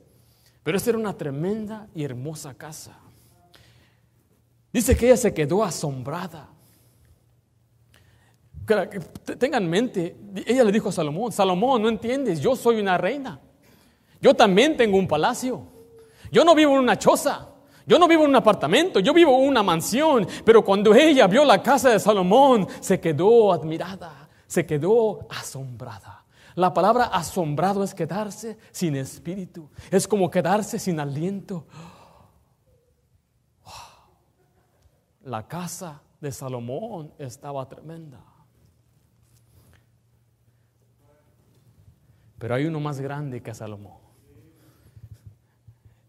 pero 0.64 0.78
esta 0.78 0.92
era 0.92 0.98
una 0.98 1.18
tremenda 1.18 1.90
y 1.94 2.06
hermosa 2.06 2.54
casa. 2.54 2.98
Dice 4.72 4.96
que 4.96 5.08
ella 5.08 5.18
se 5.18 5.34
quedó 5.34 5.62
asombrada. 5.62 6.50
Tengan 9.38 9.64
en 9.64 9.70
mente, 9.70 10.16
ella 10.48 10.64
le 10.64 10.72
dijo 10.72 10.88
a 10.88 10.94
Salomón, 10.94 11.34
Salomón, 11.34 11.82
no 11.82 11.90
entiendes, 11.90 12.40
yo 12.40 12.56
soy 12.56 12.80
una 12.80 12.98
reina. 12.98 13.42
Yo 14.22 14.34
también 14.34 14.78
tengo 14.78 14.98
un 14.98 15.08
palacio. 15.08 15.68
Yo 16.32 16.46
no 16.46 16.56
vivo 16.56 16.72
en 16.76 16.80
una 16.80 16.98
choza. 16.98 17.50
Yo 17.86 18.00
no 18.00 18.08
vivo 18.08 18.24
en 18.24 18.30
un 18.30 18.36
apartamento, 18.36 19.00
yo 19.00 19.14
vivo 19.14 19.38
en 19.38 19.50
una 19.50 19.62
mansión, 19.62 20.26
pero 20.46 20.64
cuando 20.64 20.96
ella 20.96 21.28
vio 21.28 21.44
la 21.44 21.62
casa 21.62 21.90
de 21.90 22.00
Salomón, 22.00 22.68
se 22.80 23.00
quedó 23.00 23.52
admirada, 23.52 24.30
se 24.48 24.66
quedó 24.66 25.28
asombrada. 25.30 26.24
La 26.56 26.74
palabra 26.74 27.06
asombrado 27.06 27.84
es 27.84 27.94
quedarse 27.94 28.58
sin 28.72 28.96
espíritu, 28.96 29.70
es 29.92 30.08
como 30.08 30.30
quedarse 30.30 30.80
sin 30.80 31.00
aliento. 31.00 31.66
La 35.24 35.48
casa 35.48 36.02
de 36.22 36.32
Salomón 36.32 37.12
estaba 37.18 37.68
tremenda. 37.68 38.24
Pero 42.38 42.56
hay 42.56 42.66
uno 42.66 42.80
más 42.80 43.00
grande 43.00 43.42
que 43.42 43.54
Salomón. 43.54 43.98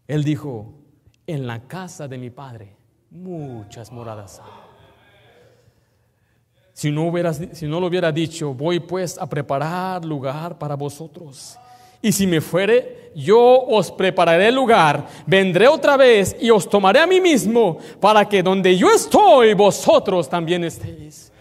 Él 0.07 0.25
dijo, 0.25 0.84
en 1.27 1.47
la 1.47 1.67
casa 1.67 2.07
de 2.09 2.19
mi 2.19 2.31
padre 2.31 2.77
muchas 3.15 3.93
moradas 3.93 4.43
Si 6.73 6.91
no, 6.91 7.13
si 7.53 7.67
no 7.67 7.79
lo 7.79 7.87
hubiera 7.87 8.11
dicho, 8.11 8.53
voy 8.53 8.81
pues 8.81 9.17
a 9.17 9.29
preparar 9.29 10.05
lugar 10.05 10.59
para 10.59 10.75
vosotros. 10.75 11.57
Y 12.03 12.11
si 12.11 12.27
me 12.27 12.41
fuere, 12.41 13.13
yo 13.15 13.39
os 13.39 13.93
prepararé 13.93 14.51
lugar, 14.51 15.07
vendré 15.25 15.69
otra 15.69 15.97
vez 15.97 16.37
y 16.41 16.51
os 16.51 16.69
tomaré 16.69 16.99
a 16.99 17.07
mí 17.07 17.21
mismo, 17.21 17.79
para 18.01 18.29
que 18.29 18.43
donde 18.43 18.77
yo 18.77 18.91
estoy, 18.91 19.55
vosotros 19.55 20.29
también 20.29 20.65
estéis. 20.65 21.33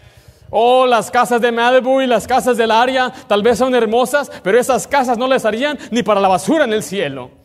Oh, 0.48 0.86
las 0.86 1.10
casas 1.10 1.40
de 1.40 1.50
Malibu 1.50 2.00
y 2.00 2.06
las 2.06 2.28
casas 2.28 2.56
del 2.56 2.70
área 2.70 3.12
tal 3.26 3.42
vez 3.42 3.58
son 3.58 3.74
hermosas, 3.74 4.30
pero 4.42 4.58
esas 4.58 4.86
casas 4.86 5.18
no 5.18 5.26
les 5.26 5.44
harían 5.44 5.76
ni 5.90 6.04
para 6.04 6.20
la 6.20 6.28
basura 6.28 6.64
en 6.64 6.72
el 6.72 6.82
cielo. 6.84 7.43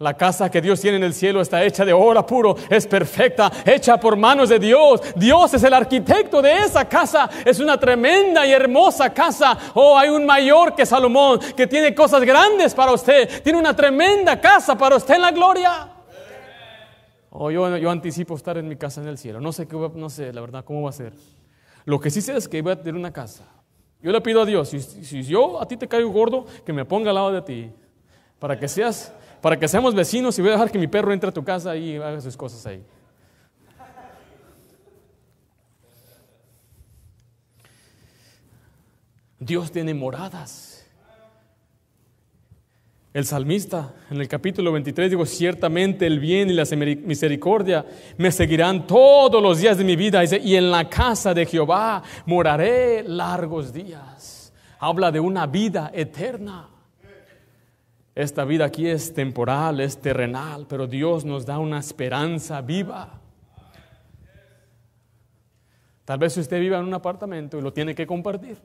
La 0.00 0.14
casa 0.14 0.48
que 0.48 0.60
Dios 0.60 0.80
tiene 0.80 0.96
en 0.98 1.02
el 1.02 1.12
cielo 1.12 1.40
está 1.40 1.64
hecha 1.64 1.84
de 1.84 1.92
oro 1.92 2.24
puro, 2.24 2.54
es 2.70 2.86
perfecta, 2.86 3.50
hecha 3.64 3.98
por 3.98 4.16
manos 4.16 4.48
de 4.48 4.60
Dios. 4.60 5.00
Dios 5.16 5.52
es 5.54 5.62
el 5.64 5.74
arquitecto 5.74 6.40
de 6.40 6.56
esa 6.58 6.88
casa. 6.88 7.28
Es 7.44 7.58
una 7.58 7.80
tremenda 7.80 8.46
y 8.46 8.52
hermosa 8.52 9.12
casa. 9.12 9.58
Oh, 9.74 9.98
hay 9.98 10.08
un 10.08 10.24
mayor 10.24 10.76
que 10.76 10.86
Salomón 10.86 11.40
que 11.56 11.66
tiene 11.66 11.96
cosas 11.96 12.22
grandes 12.22 12.74
para 12.74 12.92
usted. 12.92 13.42
Tiene 13.42 13.58
una 13.58 13.74
tremenda 13.74 14.40
casa 14.40 14.78
para 14.78 14.94
usted 14.94 15.16
en 15.16 15.22
la 15.22 15.32
gloria. 15.32 15.88
Oh, 17.30 17.50
yo, 17.50 17.90
anticipo 17.90 18.36
estar 18.36 18.56
en 18.56 18.68
mi 18.68 18.76
casa 18.76 19.00
en 19.00 19.08
el 19.08 19.18
cielo. 19.18 19.40
No 19.40 19.52
sé 19.52 19.66
qué, 19.66 19.76
no 19.76 20.10
sé, 20.10 20.32
la 20.32 20.40
verdad, 20.40 20.64
cómo 20.64 20.82
va 20.82 20.90
a 20.90 20.92
ser. 20.92 21.12
Lo 21.84 21.98
que 21.98 22.10
sí 22.10 22.20
sé 22.20 22.36
es 22.36 22.46
que 22.46 22.62
voy 22.62 22.72
a 22.72 22.76
tener 22.76 22.94
una 22.94 23.12
casa. 23.12 23.44
Yo 24.00 24.12
le 24.12 24.20
pido 24.20 24.42
a 24.42 24.46
Dios, 24.46 24.68
si, 24.68 24.80
si 24.80 25.24
yo 25.24 25.60
a 25.60 25.66
ti 25.66 25.76
te 25.76 25.88
caigo 25.88 26.10
gordo, 26.10 26.46
que 26.64 26.72
me 26.72 26.84
ponga 26.84 27.10
al 27.10 27.16
lado 27.16 27.32
de 27.32 27.42
ti, 27.42 27.72
para 28.38 28.56
que 28.56 28.68
seas 28.68 29.12
para 29.40 29.58
que 29.58 29.68
seamos 29.68 29.94
vecinos 29.94 30.38
y 30.38 30.42
voy 30.42 30.50
a 30.50 30.54
dejar 30.54 30.70
que 30.70 30.78
mi 30.78 30.86
perro 30.86 31.12
entre 31.12 31.30
a 31.30 31.32
tu 31.32 31.44
casa 31.44 31.76
y 31.76 31.96
haga 31.96 32.20
sus 32.20 32.36
cosas 32.36 32.64
ahí. 32.66 32.82
Dios 39.38 39.70
tiene 39.70 39.94
moradas. 39.94 40.78
El 43.14 43.24
salmista 43.24 43.94
en 44.10 44.20
el 44.20 44.28
capítulo 44.28 44.70
23 44.72 45.10
digo, 45.10 45.24
ciertamente 45.24 46.06
el 46.06 46.20
bien 46.20 46.50
y 46.50 46.52
la 46.52 46.64
misericordia 47.04 47.84
me 48.18 48.30
seguirán 48.30 48.86
todos 48.86 49.42
los 49.42 49.58
días 49.58 49.78
de 49.78 49.84
mi 49.84 49.96
vida 49.96 50.22
y 50.24 50.56
en 50.56 50.70
la 50.70 50.88
casa 50.88 51.32
de 51.32 51.46
Jehová 51.46 52.02
moraré 52.26 53.02
largos 53.02 53.72
días. 53.72 54.52
Habla 54.78 55.10
de 55.10 55.20
una 55.20 55.46
vida 55.46 55.90
eterna. 55.94 56.68
Esta 58.18 58.44
vida 58.44 58.64
aquí 58.64 58.88
es 58.88 59.14
temporal, 59.14 59.78
es 59.78 59.98
terrenal, 59.98 60.66
pero 60.68 60.88
Dios 60.88 61.24
nos 61.24 61.46
da 61.46 61.60
una 61.60 61.78
esperanza 61.78 62.60
viva. 62.60 63.12
Tal 66.04 66.18
vez 66.18 66.36
usted 66.36 66.58
viva 66.58 66.78
en 66.78 66.84
un 66.86 66.94
apartamento 66.94 67.56
y 67.56 67.62
lo 67.62 67.72
tiene 67.72 67.94
que 67.94 68.08
compartir. 68.08 68.58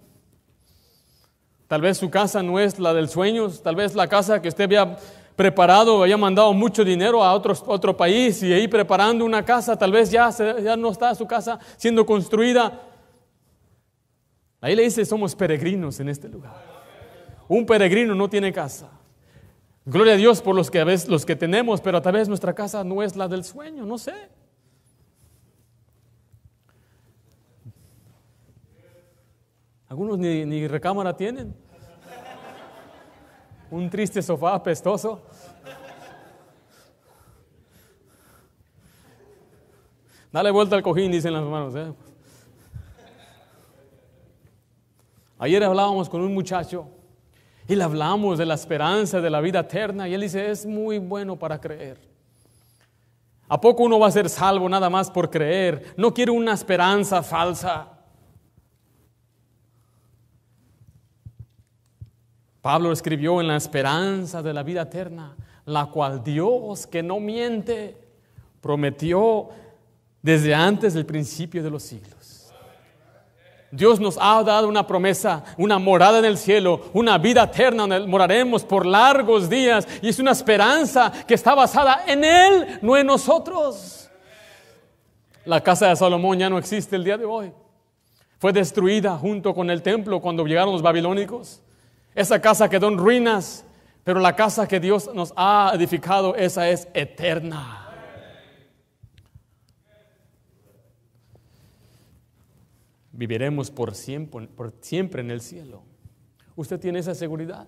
Tal 1.68 1.82
vez 1.82 2.00
su 2.00 2.10
casa 2.10 2.42
no 2.42 2.60
es 2.60 2.80
la 2.80 2.96
del 2.96 3.08
sueño, 3.08 3.48
tal 3.48 3.76
vez 3.76 3.94
la 3.94 4.08
casa 4.08 4.42
que 4.42 4.48
usted 4.48 4.64
había 4.64 4.98
preparado, 5.36 6.02
había 6.02 6.18
mandado 6.18 6.52
mucho 6.52 6.84
dinero 6.84 7.24
a 7.24 7.32
otro, 7.36 7.54
otro 7.68 7.96
país 7.96 8.42
y 8.42 8.52
ahí 8.52 8.68
preparando 8.68 9.24
una 9.24 9.46
casa, 9.46 9.78
tal 9.78 9.92
vez 9.92 10.10
ya, 10.10 10.32
ya 10.32 10.76
no 10.76 10.90
está 10.90 11.14
su 11.14 11.28
casa 11.28 11.60
siendo 11.78 12.08
construida. 12.08 12.82
Ahí 14.62 14.76
le 14.76 14.82
dice, 14.82 15.06
somos 15.06 15.36
peregrinos 15.36 16.00
en 16.00 16.10
este 16.10 16.28
lugar. 16.28 16.56
Un 17.48 17.68
peregrino 17.68 18.16
no 18.16 18.28
tiene 18.28 18.52
casa. 18.52 19.03
Gloria 19.86 20.14
a 20.14 20.18
Dios 20.18 20.42
por 20.42 20.56
los 20.56 20.72
que 20.72 20.80
a 20.80 20.86
veces 20.86 21.10
los 21.10 21.26
que 21.26 21.36
tenemos, 21.36 21.82
pero 21.82 22.02
tal 22.02 22.14
vez 22.14 22.30
nuestra 22.30 22.56
casa 22.56 22.84
no 22.86 23.04
es 23.04 23.18
la 23.18 23.28
del 23.28 23.44
sueño, 23.44 23.86
no 23.86 23.98
sé. 23.98 24.14
Algunos 29.90 30.18
ni, 30.18 30.68
recámara 30.68 31.16
tienen. 31.16 31.54
Un 33.70 33.90
triste 33.90 34.22
sofá 34.22 34.56
apestoso. 34.56 35.22
Dale 40.32 40.50
vuelta 40.50 40.78
al 40.78 40.82
cojín, 40.82 41.12
dicen 41.12 41.34
las 41.34 41.44
manos. 41.44 41.76
¿eh? 41.76 41.94
Ayer 45.38 45.64
hablábamos 45.64 46.10
con 46.10 46.22
un 46.22 46.34
muchacho 46.34 46.88
y 47.68 47.76
le 47.76 47.84
hablamos 47.84 48.38
de 48.38 48.46
la 48.46 48.56
esperanza 48.56 49.22
de 49.22 49.30
la 49.30 49.42
vida 49.42 49.62
eterna 49.62 50.08
y 50.08 50.14
él 50.14 50.22
dice, 50.22 50.52
es 50.52 50.66
muy 50.66 51.00
bueno 51.00 51.38
para 51.38 51.60
creer. 51.60 51.98
¿A 53.48 53.60
poco 53.60 53.84
uno 53.84 54.00
va 54.00 54.08
a 54.08 54.12
ser 54.12 54.30
salvo 54.30 54.68
nada 54.68 54.90
más 54.90 55.12
por 55.12 55.30
creer? 55.30 55.94
No 55.96 56.14
quiere 56.14 56.32
una 56.32 56.54
esperanza 56.54 57.22
falsa. 57.22 57.88
Pablo 62.62 62.92
escribió 62.92 63.42
en 63.42 63.48
la 63.48 63.58
esperanza 63.58 64.42
de 64.42 64.54
la 64.54 64.64
vida 64.64 64.84
eterna. 64.84 65.36
la 65.66 65.86
cual 65.86 66.22
Dios, 66.22 66.88
que 66.88 67.02
no 67.02 67.22
miente, 67.22 67.98
prometió 68.60 69.48
desde 70.22 70.54
antes 70.54 70.94
del 70.94 71.06
principio 71.06 71.64
de 71.64 71.70
los 71.70 71.84
siglos. 71.84 72.23
Dios 73.74 74.00
nos 74.00 74.20
ha 74.22 74.44
dado 74.44 74.68
una 74.68 74.86
promesa, 74.86 75.44
una 75.58 75.80
morada 75.80 76.20
en 76.20 76.26
el 76.26 76.38
cielo, 76.38 76.92
una 76.94 77.18
vida 77.18 77.42
eterna 77.42 77.88
donde 77.88 78.02
moraremos 78.02 78.64
por 78.64 78.86
largos 78.86 79.50
días 79.50 79.88
y 80.00 80.10
es 80.10 80.20
una 80.20 80.30
esperanza 80.30 81.12
que 81.28 81.34
está 81.34 81.56
basada 81.56 82.04
en 82.06 82.24
Él, 82.24 82.80
no 82.84 82.96
en 82.96 83.08
nosotros. 83.08 84.12
La 85.44 85.60
casa 85.62 85.88
de 85.88 85.96
Salomón 85.96 86.38
ya 86.38 86.52
no 86.52 86.60
existe 86.60 86.96
el 86.96 87.04
día 87.04 87.18
de 87.18 87.26
hoy. 87.26 87.52
Fue 88.38 88.54
destruida 88.54 89.18
junto 89.18 89.56
con 89.56 89.72
el 89.72 89.82
templo 89.82 90.22
cuando 90.22 90.46
llegaron 90.46 90.72
los 90.72 90.84
babilónicos. 90.84 91.60
Esa 92.14 92.40
casa 92.40 92.70
quedó 92.70 92.90
en 92.90 93.00
ruinas, 93.00 93.66
pero 94.04 94.20
la 94.20 94.36
casa 94.36 94.68
que 94.68 94.80
Dios 94.80 95.10
nos 95.16 95.34
ha 95.36 95.72
edificado, 95.74 96.36
esa 96.36 96.70
es 96.70 96.88
eterna. 96.94 97.83
Viviremos 103.14 103.70
por 103.70 103.94
siempre, 103.94 104.48
por 104.48 104.74
siempre 104.82 105.22
en 105.22 105.32
el 105.32 105.40
cielo. 105.40 105.84
¿Usted 106.56 106.80
tiene 106.80 107.00
esa 107.00 107.16
seguridad? 107.16 107.68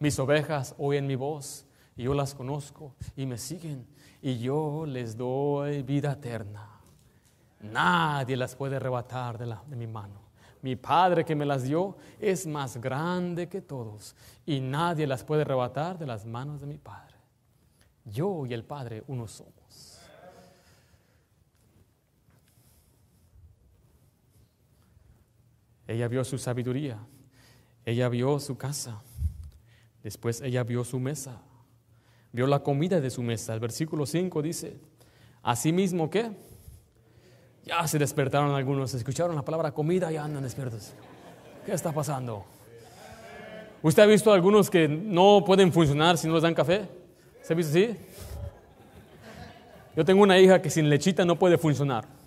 Mis 0.00 0.18
ovejas 0.18 0.74
oyen 0.76 1.06
mi 1.06 1.14
voz 1.14 1.66
y 1.96 2.02
yo 2.04 2.14
las 2.14 2.34
conozco 2.34 2.94
y 3.16 3.26
me 3.26 3.38
siguen 3.38 3.86
y 4.20 4.38
yo 4.38 4.86
les 4.86 5.16
doy 5.16 5.82
vida 5.82 6.12
eterna. 6.12 6.68
Nadie 7.60 8.36
las 8.36 8.56
puede 8.56 8.76
arrebatar 8.76 9.38
de, 9.38 9.46
la, 9.46 9.62
de 9.66 9.76
mi 9.76 9.86
mano. 9.86 10.20
Mi 10.62 10.74
Padre 10.74 11.24
que 11.24 11.36
me 11.36 11.46
las 11.46 11.62
dio 11.62 11.96
es 12.18 12.46
más 12.46 12.78
grande 12.78 13.48
que 13.48 13.60
todos 13.60 14.16
y 14.44 14.60
nadie 14.60 15.06
las 15.06 15.22
puede 15.22 15.42
arrebatar 15.42 15.98
de 15.98 16.06
las 16.06 16.26
manos 16.26 16.60
de 16.60 16.66
mi 16.66 16.78
Padre. 16.78 17.14
Yo 18.04 18.46
y 18.46 18.52
el 18.52 18.64
Padre 18.64 19.04
uno 19.06 19.28
somos. 19.28 19.59
Ella 25.90 26.06
vio 26.06 26.22
su 26.22 26.38
sabiduría, 26.38 26.98
ella 27.84 28.08
vio 28.08 28.38
su 28.38 28.56
casa, 28.56 29.02
después 30.04 30.40
ella 30.40 30.62
vio 30.62 30.84
su 30.84 31.00
mesa, 31.00 31.42
vio 32.30 32.46
la 32.46 32.60
comida 32.60 33.00
de 33.00 33.10
su 33.10 33.24
mesa. 33.24 33.54
El 33.54 33.58
versículo 33.58 34.06
5 34.06 34.40
dice, 34.40 34.78
asimismo 35.42 36.08
que 36.08 36.30
ya 37.64 37.84
se 37.88 37.98
despertaron 37.98 38.54
algunos, 38.54 38.94
escucharon 38.94 39.34
la 39.34 39.42
palabra 39.42 39.72
comida 39.72 40.12
y 40.12 40.16
andan 40.16 40.44
despiertos. 40.44 40.92
¿Qué 41.66 41.72
está 41.72 41.90
pasando? 41.90 42.44
¿Usted 43.82 44.04
ha 44.04 44.06
visto 44.06 44.32
algunos 44.32 44.70
que 44.70 44.86
no 44.86 45.42
pueden 45.44 45.72
funcionar 45.72 46.18
si 46.18 46.28
no 46.28 46.34
les 46.34 46.44
dan 46.44 46.54
café? 46.54 46.88
¿Se 47.42 47.52
ha 47.52 47.56
visto 47.56 47.76
así? 47.76 47.96
Yo 49.96 50.04
tengo 50.04 50.22
una 50.22 50.38
hija 50.38 50.62
que 50.62 50.70
sin 50.70 50.88
lechita 50.88 51.24
no 51.24 51.36
puede 51.36 51.58
funcionar. 51.58 52.19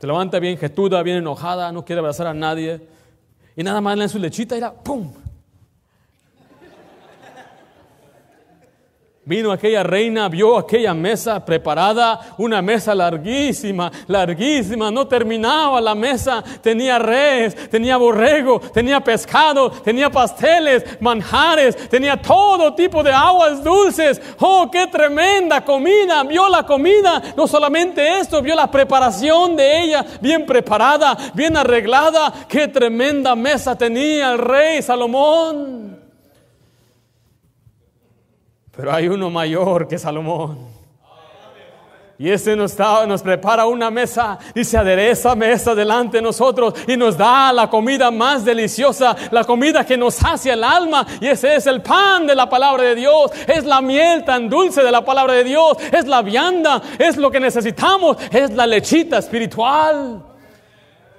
Se 0.00 0.06
levanta 0.06 0.38
bien 0.38 0.56
jetuda, 0.56 1.02
bien 1.02 1.18
enojada, 1.18 1.72
no 1.72 1.84
quiere 1.84 2.00
abrazar 2.00 2.28
a 2.28 2.34
nadie. 2.34 2.80
Y 3.56 3.62
nada 3.62 3.80
más 3.80 3.96
le 3.96 4.02
dan 4.02 4.08
su 4.08 4.18
lechita 4.18 4.54
y 4.54 4.58
era 4.58 4.72
¡pum! 4.72 5.12
Vino 9.28 9.52
aquella 9.52 9.82
reina, 9.82 10.26
vio 10.30 10.56
aquella 10.56 10.94
mesa 10.94 11.44
preparada, 11.44 12.34
una 12.38 12.62
mesa 12.62 12.94
larguísima, 12.94 13.92
larguísima, 14.06 14.90
no 14.90 15.06
terminaba 15.06 15.82
la 15.82 15.94
mesa, 15.94 16.42
tenía 16.62 16.98
res, 16.98 17.68
tenía 17.68 17.98
borrego, 17.98 18.58
tenía 18.58 19.00
pescado, 19.00 19.70
tenía 19.70 20.08
pasteles, 20.08 20.82
manjares, 20.98 21.76
tenía 21.90 22.16
todo 22.16 22.74
tipo 22.74 23.02
de 23.02 23.12
aguas 23.12 23.62
dulces. 23.62 24.18
Oh, 24.40 24.70
qué 24.72 24.86
tremenda 24.86 25.62
comida, 25.62 26.22
vio 26.22 26.48
la 26.48 26.64
comida, 26.64 27.22
no 27.36 27.46
solamente 27.46 28.20
esto, 28.20 28.40
vio 28.40 28.54
la 28.54 28.70
preparación 28.70 29.56
de 29.56 29.82
ella, 29.82 30.06
bien 30.22 30.46
preparada, 30.46 31.14
bien 31.34 31.54
arreglada, 31.54 32.32
qué 32.48 32.66
tremenda 32.66 33.36
mesa 33.36 33.76
tenía 33.76 34.32
el 34.32 34.38
rey 34.38 34.80
Salomón. 34.80 36.07
Pero 38.78 38.92
hay 38.92 39.08
uno 39.08 39.28
mayor 39.28 39.88
que 39.88 39.98
Salomón. 39.98 40.56
Y 42.16 42.30
ese 42.30 42.54
nos, 42.54 42.78
nos 42.78 43.22
prepara 43.22 43.66
una 43.66 43.90
mesa 43.90 44.38
se 44.62 44.78
adereza 44.78 45.34
mesa 45.34 45.74
delante 45.74 46.18
de 46.18 46.22
nosotros 46.22 46.74
y 46.86 46.96
nos 46.96 47.18
da 47.18 47.52
la 47.52 47.68
comida 47.68 48.12
más 48.12 48.44
deliciosa, 48.44 49.16
la 49.32 49.42
comida 49.42 49.84
que 49.84 49.96
nos 49.96 50.14
sacia 50.14 50.52
el 50.52 50.62
alma. 50.62 51.04
Y 51.20 51.26
ese 51.26 51.56
es 51.56 51.66
el 51.66 51.82
pan 51.82 52.24
de 52.24 52.36
la 52.36 52.48
palabra 52.48 52.84
de 52.84 52.94
Dios, 52.94 53.32
es 53.48 53.64
la 53.64 53.80
miel 53.80 54.24
tan 54.24 54.48
dulce 54.48 54.80
de 54.84 54.92
la 54.92 55.04
palabra 55.04 55.32
de 55.32 55.42
Dios, 55.42 55.76
es 55.92 56.06
la 56.06 56.22
vianda, 56.22 56.80
es 57.00 57.16
lo 57.16 57.32
que 57.32 57.40
necesitamos, 57.40 58.16
es 58.30 58.52
la 58.52 58.64
lechita 58.64 59.18
espiritual. 59.18 60.22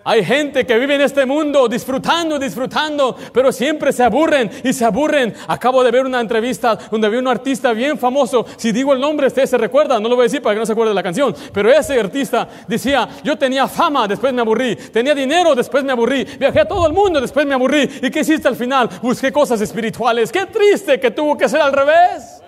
Hay 0.04 0.24
gente 0.24 0.66
que 0.66 0.78
vive 0.78 0.96
en 0.96 1.02
este 1.02 1.26
mundo 1.26 1.68
disfrutando, 1.68 2.40
disfrutando, 2.40 3.16
pero 3.34 3.52
siempre 3.52 3.92
se 3.92 4.04
aburren 4.04 4.50
y 4.64 4.74
se 4.74 4.86
aburren. 4.86 5.34
Acabo 5.48 5.84
de 5.84 5.92
ver 5.92 6.06
una 6.06 6.22
entrevista 6.22 6.78
donde 6.90 7.10
vi 7.10 7.18
un 7.18 7.28
artista 7.28 7.74
bien 7.74 7.98
famoso. 7.98 8.46
Si 8.58 8.72
digo 8.72 8.94
el 8.94 9.02
nombre, 9.02 9.28
usted 9.28 9.46
se 9.46 9.58
recuerda, 9.58 10.00
no 10.00 10.08
lo 10.08 10.16
voy 10.16 10.24
a 10.24 10.28
decir 10.28 10.42
para 10.42 10.56
que 10.56 10.60
no 10.60 10.66
se 10.66 10.72
acuerde 10.72 10.92
de 10.92 10.96
la 10.96 11.04
canción, 11.04 11.36
pero 11.54 11.72
ese 11.72 12.00
artista 12.00 12.48
decía, 12.68 13.08
yo 13.24 13.38
tenía 13.38 13.68
fama, 13.68 14.08
después 14.08 14.34
me 14.34 14.42
aburrí, 14.42 14.76
tenía 14.76 15.14
dinero, 15.14 15.54
después 15.54 15.84
me 15.84 15.92
aburrí, 15.92 16.24
viajé 16.24 16.62
a 16.62 16.68
todo 16.68 16.88
el 16.88 16.94
mundo, 16.94 17.20
después 17.20 17.46
me 17.46 17.54
aburrí. 17.54 17.90
¿Y 18.02 18.10
qué 18.10 18.22
hiciste 18.22 18.48
al 18.48 18.56
final? 18.56 18.90
Busqué 19.02 19.32
cosas 19.32 19.60
espirituales. 19.62 20.32
Qué 20.32 20.46
triste 20.46 21.00
que 21.00 21.12
tuvo 21.12 21.38
que 21.38 21.50
ser 21.50 21.62
al 21.62 21.74
revés. 21.74 22.39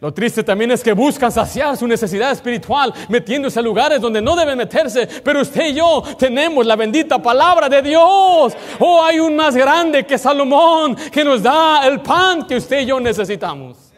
Lo 0.00 0.14
triste 0.14 0.42
también 0.42 0.70
es 0.70 0.82
que 0.82 0.94
buscan 0.94 1.30
saciar 1.30 1.76
su 1.76 1.86
necesidad 1.86 2.30
espiritual 2.30 2.92
metiéndose 3.10 3.58
a 3.58 3.62
lugares 3.62 4.00
donde 4.00 4.22
no 4.22 4.34
deben 4.34 4.56
meterse. 4.56 5.06
Pero 5.06 5.42
usted 5.42 5.68
y 5.68 5.74
yo 5.74 6.02
tenemos 6.18 6.64
la 6.64 6.74
bendita 6.74 7.20
palabra 7.20 7.68
de 7.68 7.82
Dios. 7.82 8.56
Oh, 8.78 9.02
hay 9.04 9.20
un 9.20 9.36
más 9.36 9.54
grande 9.54 10.06
que 10.06 10.16
Salomón 10.16 10.96
que 11.12 11.22
nos 11.22 11.42
da 11.42 11.86
el 11.86 12.00
pan 12.00 12.46
que 12.46 12.56
usted 12.56 12.80
y 12.80 12.86
yo 12.86 12.98
necesitamos. 12.98 13.92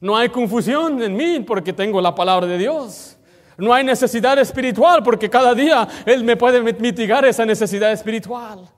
No 0.00 0.16
hay 0.16 0.30
confusión 0.30 1.02
en 1.02 1.14
mí 1.14 1.40
porque 1.40 1.74
tengo 1.74 2.00
la 2.00 2.14
palabra 2.14 2.46
de 2.46 2.56
Dios. 2.56 3.18
No 3.58 3.74
hay 3.74 3.84
necesidad 3.84 4.38
espiritual 4.38 5.02
porque 5.02 5.28
cada 5.28 5.54
día 5.54 5.86
Él 6.06 6.24
me 6.24 6.36
puede 6.36 6.62
mitigar 6.62 7.26
esa 7.26 7.44
necesidad 7.44 7.92
espiritual. 7.92 8.70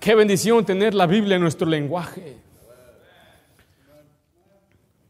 Qué 0.00 0.16
bendición 0.16 0.64
tener 0.64 0.94
la 0.94 1.06
Biblia 1.06 1.36
en 1.36 1.42
nuestro 1.42 1.68
lenguaje. 1.68 2.38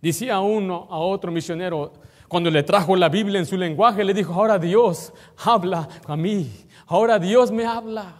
Decía 0.02 0.40
uno 0.40 0.88
a 0.90 0.98
otro 0.98 1.30
misionero, 1.30 1.92
cuando 2.26 2.50
le 2.50 2.64
trajo 2.64 2.96
la 2.96 3.08
Biblia 3.08 3.38
en 3.38 3.46
su 3.46 3.56
lenguaje, 3.56 4.02
le 4.02 4.12
dijo, 4.12 4.34
ahora 4.34 4.58
Dios 4.58 5.12
habla 5.36 5.88
a 6.06 6.16
mí, 6.16 6.50
ahora 6.88 7.20
Dios 7.20 7.52
me 7.52 7.64
habla. 7.64 8.16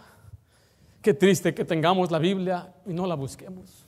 Qué 1.01 1.13
triste 1.13 1.53
que 1.53 1.65
tengamos 1.65 2.09
la 2.09 2.19
Biblia 2.19 2.73
y 2.85 2.93
no 2.93 3.05
la 3.05 3.15
busquemos. 3.15 3.85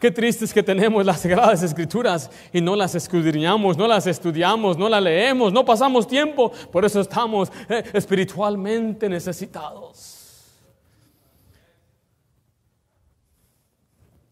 Qué 0.00 0.10
triste 0.10 0.46
es 0.46 0.54
que 0.54 0.62
tenemos 0.62 1.04
las 1.04 1.20
sagradas 1.20 1.62
escrituras 1.62 2.30
y 2.50 2.62
no 2.62 2.74
las 2.74 2.94
escudriñamos, 2.94 3.76
no 3.76 3.86
las 3.86 4.06
estudiamos, 4.06 4.78
no 4.78 4.88
las 4.88 5.02
leemos, 5.02 5.52
no 5.52 5.66
pasamos 5.66 6.06
tiempo. 6.08 6.50
Por 6.72 6.86
eso 6.86 7.00
estamos 7.02 7.52
eh, 7.68 7.84
espiritualmente 7.92 9.06
necesitados. 9.08 10.50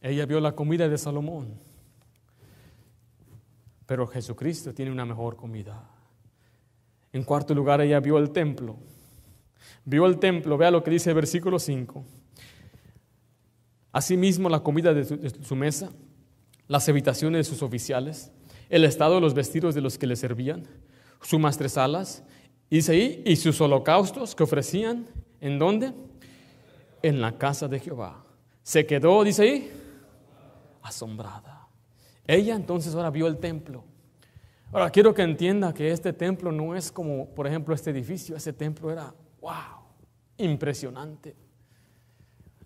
Ella 0.00 0.24
vio 0.24 0.40
la 0.40 0.52
comida 0.52 0.88
de 0.88 0.96
Salomón 0.96 1.69
pero 3.90 4.06
Jesucristo 4.06 4.72
tiene 4.72 4.92
una 4.92 5.04
mejor 5.04 5.34
comida. 5.34 5.82
En 7.12 7.24
cuarto 7.24 7.52
lugar, 7.56 7.80
ella 7.80 7.98
vio 7.98 8.18
el 8.18 8.30
templo. 8.30 8.76
Vio 9.84 10.06
el 10.06 10.20
templo, 10.20 10.56
vea 10.56 10.70
lo 10.70 10.84
que 10.84 10.92
dice 10.92 11.10
el 11.10 11.16
versículo 11.16 11.58
5. 11.58 12.04
Asimismo, 13.90 14.48
la 14.48 14.60
comida 14.60 14.94
de 14.94 15.04
su, 15.04 15.16
de 15.16 15.30
su 15.30 15.56
mesa, 15.56 15.90
las 16.68 16.88
habitaciones 16.88 17.38
de 17.38 17.52
sus 17.52 17.64
oficiales, 17.64 18.30
el 18.68 18.84
estado 18.84 19.16
de 19.16 19.22
los 19.22 19.34
vestidos 19.34 19.74
de 19.74 19.80
los 19.80 19.98
que 19.98 20.06
le 20.06 20.14
servían, 20.14 20.68
sus 21.20 21.40
mastresalas, 21.40 22.22
dice 22.70 22.92
ahí, 22.92 23.24
y 23.26 23.34
sus 23.34 23.60
holocaustos 23.60 24.36
que 24.36 24.44
ofrecían, 24.44 25.08
¿en 25.40 25.58
dónde? 25.58 25.94
En 27.02 27.20
la 27.20 27.38
casa 27.38 27.66
de 27.66 27.80
Jehová. 27.80 28.24
Se 28.62 28.86
quedó, 28.86 29.24
dice 29.24 29.42
ahí, 29.42 29.70
asombrada. 30.80 31.49
Ella 32.30 32.54
entonces 32.54 32.94
ahora 32.94 33.10
vio 33.10 33.26
el 33.26 33.38
templo. 33.38 33.82
Ahora 34.72 34.88
quiero 34.90 35.12
que 35.12 35.22
entienda 35.22 35.74
que 35.74 35.90
este 35.90 36.12
templo 36.12 36.52
no 36.52 36.76
es 36.76 36.92
como, 36.92 37.26
por 37.30 37.44
ejemplo, 37.44 37.74
este 37.74 37.90
edificio. 37.90 38.36
Ese 38.36 38.52
templo 38.52 38.92
era, 38.92 39.12
wow, 39.40 39.50
impresionante. 40.36 41.34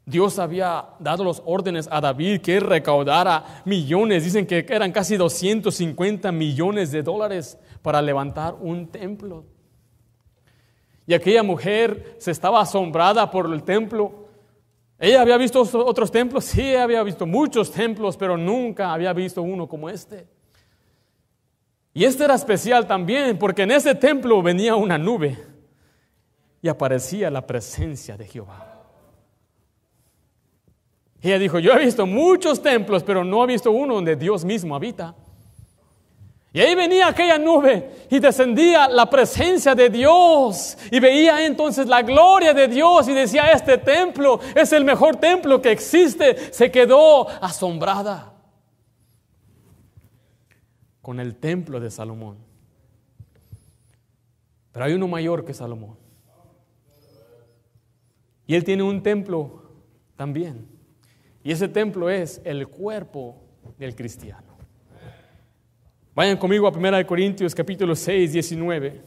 Dios 0.04 0.38
había 0.38 0.84
dado 0.98 1.24
los 1.24 1.42
órdenes 1.46 1.88
a 1.90 2.02
David 2.02 2.42
que 2.42 2.60
recaudara 2.60 3.62
millones, 3.64 4.24
dicen 4.24 4.46
que 4.46 4.66
eran 4.68 4.92
casi 4.92 5.16
250 5.16 6.30
millones 6.30 6.92
de 6.92 7.02
dólares 7.02 7.58
para 7.80 8.02
levantar 8.02 8.56
un 8.60 8.88
templo. 8.88 9.46
Y 11.06 11.14
aquella 11.14 11.42
mujer 11.42 12.16
se 12.18 12.32
estaba 12.32 12.60
asombrada 12.60 13.30
por 13.30 13.50
el 13.50 13.62
templo 13.62 14.23
Ella 14.98 15.22
había 15.22 15.36
visto 15.36 15.60
otros 15.60 16.10
templos, 16.10 16.44
sí, 16.44 16.74
había 16.74 17.02
visto 17.02 17.26
muchos 17.26 17.70
templos, 17.70 18.16
pero 18.16 18.36
nunca 18.36 18.92
había 18.92 19.12
visto 19.12 19.42
uno 19.42 19.68
como 19.68 19.90
este. 19.90 20.26
Y 21.92 22.04
este 22.04 22.24
era 22.24 22.34
especial 22.34 22.86
también, 22.86 23.38
porque 23.38 23.62
en 23.62 23.70
ese 23.70 23.94
templo 23.94 24.42
venía 24.42 24.76
una 24.76 24.98
nube 24.98 25.38
y 26.60 26.68
aparecía 26.68 27.30
la 27.30 27.46
presencia 27.46 28.16
de 28.16 28.26
Jehová. 28.26 28.82
ella 31.20 31.38
dijo, 31.38 31.58
yo 31.58 31.72
he 31.72 31.84
visto 31.84 32.06
muchos 32.06 32.62
templos, 32.62 33.02
pero 33.02 33.24
no 33.24 33.44
he 33.44 33.46
visto 33.46 33.70
uno 33.70 33.94
donde 33.94 34.16
Dios 34.16 34.44
mismo 34.44 34.74
habita. 34.74 35.14
Y 36.54 36.60
ahí 36.60 36.76
venía 36.76 37.08
aquella 37.08 37.36
nube 37.36 38.06
y 38.08 38.20
descendía 38.20 38.86
la 38.86 39.10
presencia 39.10 39.74
de 39.74 39.90
Dios. 39.90 40.78
Y 40.92 41.00
veía 41.00 41.44
entonces 41.44 41.88
la 41.88 42.00
gloria 42.02 42.54
de 42.54 42.68
Dios 42.68 43.08
y 43.08 43.12
decía, 43.12 43.50
este 43.50 43.76
templo 43.76 44.38
es 44.54 44.72
el 44.72 44.84
mejor 44.84 45.16
templo 45.16 45.60
que 45.60 45.72
existe. 45.72 46.52
Se 46.52 46.70
quedó 46.70 47.28
asombrada 47.28 48.32
con 51.02 51.18
el 51.18 51.34
templo 51.34 51.80
de 51.80 51.90
Salomón. 51.90 52.38
Pero 54.70 54.84
hay 54.84 54.92
uno 54.92 55.08
mayor 55.08 55.44
que 55.44 55.54
Salomón. 55.54 55.98
Y 58.46 58.54
él 58.54 58.62
tiene 58.62 58.84
un 58.84 59.02
templo 59.02 59.72
también. 60.14 60.68
Y 61.42 61.50
ese 61.50 61.66
templo 61.66 62.10
es 62.10 62.40
el 62.44 62.68
cuerpo 62.68 63.42
del 63.76 63.96
cristiano. 63.96 64.43
Vayan 66.14 66.36
conmigo 66.36 66.68
a 66.68 66.70
1 66.70 67.06
Corintios 67.08 67.52
capítulo 67.56 67.96
6, 67.96 68.34
19. 68.34 69.00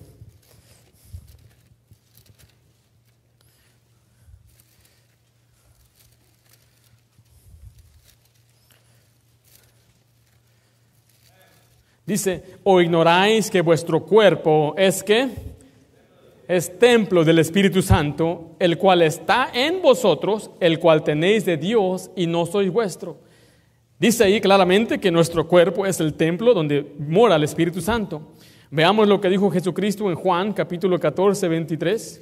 Dice, 12.06 12.44
o 12.66 12.82
ignoráis 12.82 13.50
que 13.50 13.62
vuestro 13.62 14.04
cuerpo 14.04 14.76
es 14.78 15.02
que 15.02 15.30
es 16.46 16.78
templo 16.78 17.24
del 17.24 17.40
Espíritu 17.40 17.82
Santo, 17.82 18.56
el 18.60 18.78
cual 18.78 19.02
está 19.02 19.50
en 19.54 19.82
vosotros, 19.82 20.52
el 20.60 20.78
cual 20.78 21.06
tenéis 21.06 21.46
de 21.46 21.56
Dios 21.56 22.12
y 22.18 22.28
no 22.28 22.46
sois 22.46 22.70
vuestro 22.70 23.27
Dice 24.00 24.24
ahí 24.24 24.40
claramente 24.40 25.00
que 25.00 25.10
nuestro 25.10 25.48
cuerpo 25.48 25.88
es 25.88 26.00
el 26.00 26.14
templo 26.14 26.54
donde 26.54 26.94
mora 27.00 27.36
el 27.36 27.44
Espíritu 27.44 27.82
Santo. 27.82 28.22
Veamos 28.70 29.08
lo 29.08 29.20
que 29.20 29.28
dijo 29.28 29.50
Jesucristo 29.50 30.08
en 30.12 30.16
Juan 30.16 30.54
capítulo 30.54 31.00
14, 31.00 31.48
23. 31.48 32.22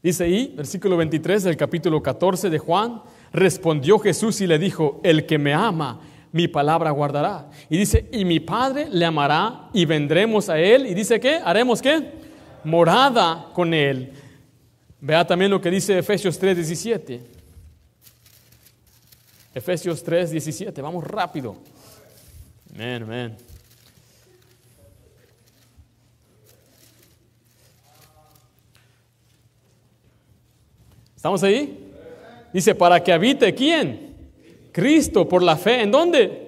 Dice 0.03 0.25
ahí, 0.25 0.55
versículo 0.57 0.96
23 0.96 1.42
del 1.44 1.57
capítulo 1.57 2.01
14 2.01 2.48
de 2.48 2.59
Juan, 2.59 3.03
respondió 3.33 3.98
Jesús 3.98 4.40
y 4.40 4.46
le 4.46 4.59
dijo, 4.59 5.01
el 5.03 5.27
que 5.27 5.38
me 5.38 5.53
ama, 5.55 6.01
mi 6.31 6.46
palabra 6.48 6.90
guardará. 6.90 7.51
Y 7.68 7.77
dice, 7.77 8.09
y 8.12 8.25
mi 8.25 8.38
Padre 8.40 8.88
le 8.90 9.05
amará 9.05 9.68
y 9.72 9.85
vendremos 9.85 10.48
a 10.48 10.59
él. 10.59 10.87
Y 10.87 10.94
dice, 10.94 11.18
¿qué? 11.20 11.40
¿Haremos 11.44 11.81
qué? 11.83 12.32
Morada 12.64 13.51
con 13.53 13.72
Él. 13.75 14.12
Vea 15.01 15.27
también 15.27 15.51
lo 15.51 15.61
que 15.61 15.70
dice 15.70 15.98
Efesios 15.98 16.38
3, 16.38 16.57
17. 16.57 17.20
Efesios 19.55 20.03
3, 20.03 20.31
17. 20.31 20.81
Vamos 20.81 21.05
rápido. 21.05 21.57
Amén, 22.75 23.03
amén. 23.03 23.37
¿Estamos 31.16 31.42
ahí? 31.44 31.92
Dice, 32.53 32.75
para 32.75 33.03
que 33.03 33.12
habite 33.12 33.55
quién? 33.55 34.16
Cristo 34.72 35.29
por 35.29 35.42
la 35.42 35.57
fe. 35.57 35.83
¿En 35.83 35.90
dónde? 35.90 36.41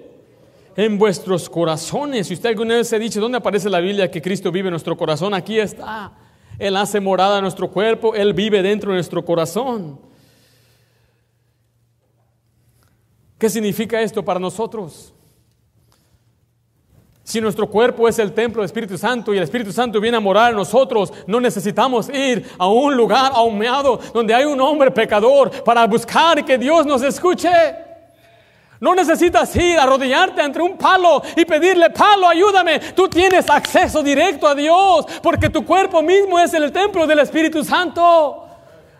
En 0.75 0.97
vuestros 0.97 1.49
corazones. 1.49 2.27
Si 2.27 2.33
usted 2.33 2.49
alguna 2.49 2.75
vez 2.75 2.89
se 2.89 2.95
ha 2.95 2.99
dicho, 2.99 3.21
¿dónde 3.21 3.37
aparece 3.37 3.69
la 3.69 3.79
Biblia 3.79 4.11
que 4.11 4.21
Cristo 4.21 4.51
vive 4.51 4.67
en 4.67 4.71
nuestro 4.71 4.97
corazón? 4.97 5.33
Aquí 5.33 5.59
está. 5.59 6.11
Él 6.57 6.75
hace 6.75 6.99
morada 6.99 7.37
en 7.37 7.43
nuestro 7.43 7.69
cuerpo, 7.69 8.15
Él 8.15 8.33
vive 8.33 8.61
dentro 8.61 8.91
de 8.91 8.97
nuestro 8.97 9.23
corazón. 9.23 9.99
¿Qué 13.37 13.49
significa 13.49 14.01
esto 14.01 14.23
para 14.23 14.39
nosotros? 14.39 15.13
Si 17.23 17.41
nuestro 17.41 17.67
cuerpo 17.67 18.07
es 18.07 18.19
el 18.19 18.33
templo 18.33 18.61
del 18.61 18.67
Espíritu 18.67 18.97
Santo 18.97 19.33
y 19.33 19.37
el 19.37 19.43
Espíritu 19.43 19.71
Santo 19.71 19.99
viene 19.99 20.15
a 20.15 20.19
morar 20.19 20.51
en 20.51 20.57
nosotros, 20.57 21.11
no 21.25 21.41
necesitamos 21.41 22.07
ir 22.09 22.47
a 22.57 22.67
un 22.67 22.95
lugar 22.95 23.31
ahumeado 23.33 23.99
donde 24.13 24.33
hay 24.33 24.45
un 24.45 24.61
hombre 24.61 24.91
pecador 24.91 25.51
para 25.63 25.85
buscar 25.87 26.45
que 26.45 26.57
Dios 26.57 26.85
nos 26.85 27.01
escuche. 27.01 27.49
No 28.79 28.93
necesitas 28.93 29.55
ir 29.55 29.77
a 29.79 29.83
arrodillarte 29.83 30.41
entre 30.41 30.61
un 30.61 30.77
palo 30.77 31.21
y 31.35 31.45
pedirle, 31.45 31.89
palo, 31.89 32.27
ayúdame. 32.27 32.79
Tú 32.93 33.07
tienes 33.07 33.49
acceso 33.49 34.03
directo 34.03 34.47
a 34.47 34.55
Dios 34.55 35.05
porque 35.23 35.49
tu 35.49 35.65
cuerpo 35.65 36.01
mismo 36.01 36.39
es 36.39 36.53
el 36.53 36.71
templo 36.71 37.07
del 37.07 37.19
Espíritu 37.19 37.63
Santo. 37.63 38.47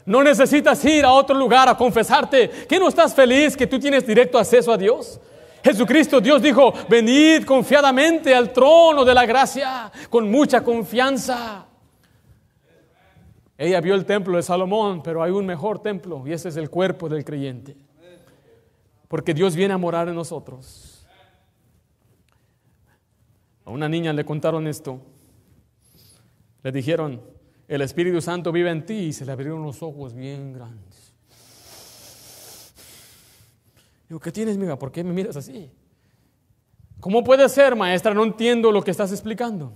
No 0.05 0.23
necesitas 0.23 0.83
ir 0.85 1.03
a 1.03 1.11
otro 1.11 1.35
lugar 1.35 1.67
a 1.67 1.75
confesarte. 1.75 2.49
¿Que 2.69 2.79
no 2.79 2.87
estás 2.87 3.13
feliz 3.13 3.57
que 3.57 3.67
tú 3.67 3.79
tienes 3.79 4.05
directo 4.05 4.37
acceso 4.37 4.71
a 4.71 4.77
Dios? 4.77 5.19
Jesucristo, 5.63 6.21
Dios 6.21 6.41
dijo, 6.41 6.73
venid 6.87 7.43
confiadamente 7.43 8.35
al 8.35 8.53
trono 8.53 9.03
de 9.03 9.15
la 9.15 9.25
gracia 9.25 9.91
con 10.11 10.29
mucha 10.29 10.63
confianza. 10.63 11.65
Ella 13.57 13.81
vio 13.81 13.95
el 13.95 14.05
templo 14.05 14.37
de 14.37 14.43
Salomón, 14.43 15.01
pero 15.01 15.23
hay 15.23 15.31
un 15.31 15.45
mejor 15.45 15.79
templo 15.79 16.21
y 16.25 16.33
ese 16.33 16.49
es 16.49 16.57
el 16.57 16.69
cuerpo 16.69 17.09
del 17.09 17.25
creyente. 17.25 17.75
Porque 19.07 19.33
Dios 19.33 19.55
viene 19.55 19.73
a 19.73 19.77
morar 19.77 20.09
en 20.09 20.15
nosotros. 20.15 21.05
A 23.63 23.71
una 23.71 23.89
niña 23.89 24.13
le 24.13 24.25
contaron 24.25 24.67
esto. 24.67 24.99
Le 26.63 26.71
dijeron, 26.71 27.21
el 27.67 27.81
Espíritu 27.81 28.21
Santo 28.21 28.51
vive 28.51 28.69
en 28.69 28.85
ti 28.85 28.93
y 28.93 29.13
se 29.13 29.25
le 29.25 29.31
abrieron 29.31 29.63
los 29.63 29.81
ojos 29.81 30.13
bien 30.13 30.53
grandes. 30.53 31.13
Digo, 34.07 34.19
¿qué 34.19 34.31
tienes, 34.31 34.55
amiga? 34.55 34.77
¿Por 34.77 34.91
qué 34.91 35.03
me 35.03 35.13
miras 35.13 35.35
así? 35.35 35.71
¿Cómo 36.99 37.23
puede 37.23 37.47
ser, 37.49 37.75
maestra? 37.75 38.13
No 38.13 38.23
entiendo 38.23 38.71
lo 38.71 38.83
que 38.83 38.91
estás 38.91 39.11
explicando. 39.11 39.73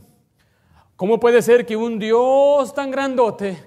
¿Cómo 0.95 1.19
puede 1.19 1.41
ser 1.41 1.65
que 1.65 1.75
un 1.75 1.97
Dios 1.97 2.73
tan 2.73 2.91
grandote 2.91 3.57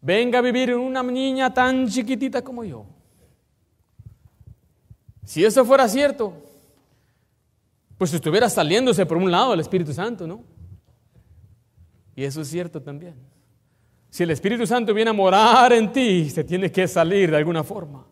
venga 0.00 0.40
a 0.40 0.42
vivir 0.42 0.70
en 0.70 0.78
una 0.78 1.02
niña 1.02 1.52
tan 1.52 1.86
chiquitita 1.86 2.42
como 2.42 2.64
yo? 2.64 2.84
Si 5.28 5.44
eso 5.44 5.62
fuera 5.62 5.86
cierto, 5.86 6.32
pues 7.98 8.14
estuviera 8.14 8.48
saliéndose 8.48 9.04
por 9.04 9.18
un 9.18 9.30
lado 9.30 9.52
el 9.52 9.60
Espíritu 9.60 9.92
Santo, 9.92 10.26
¿no? 10.26 10.42
Y 12.16 12.24
eso 12.24 12.40
es 12.40 12.48
cierto 12.48 12.80
también. 12.80 13.14
Si 14.08 14.22
el 14.22 14.30
Espíritu 14.30 14.66
Santo 14.66 14.94
viene 14.94 15.10
a 15.10 15.12
morar 15.12 15.74
en 15.74 15.92
ti, 15.92 16.30
se 16.30 16.44
tiene 16.44 16.72
que 16.72 16.88
salir 16.88 17.30
de 17.30 17.36
alguna 17.36 17.62
forma. 17.62 18.06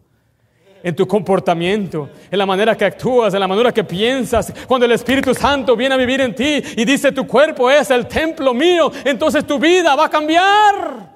En 0.82 0.94
tu 0.94 1.08
comportamiento, 1.08 2.10
en 2.30 2.38
la 2.38 2.44
manera 2.44 2.76
que 2.76 2.84
actúas, 2.84 3.32
en 3.32 3.40
la 3.40 3.48
manera 3.48 3.72
que 3.72 3.82
piensas. 3.82 4.52
Cuando 4.68 4.84
el 4.84 4.92
Espíritu 4.92 5.32
Santo 5.32 5.74
viene 5.74 5.94
a 5.94 5.98
vivir 5.98 6.20
en 6.20 6.34
ti 6.34 6.62
y 6.76 6.84
dice 6.84 7.12
tu 7.12 7.26
cuerpo 7.26 7.70
es 7.70 7.90
el 7.90 8.06
templo 8.06 8.52
mío, 8.52 8.92
entonces 9.06 9.46
tu 9.46 9.58
vida 9.58 9.96
va 9.96 10.04
a 10.04 10.10
cambiar. 10.10 11.15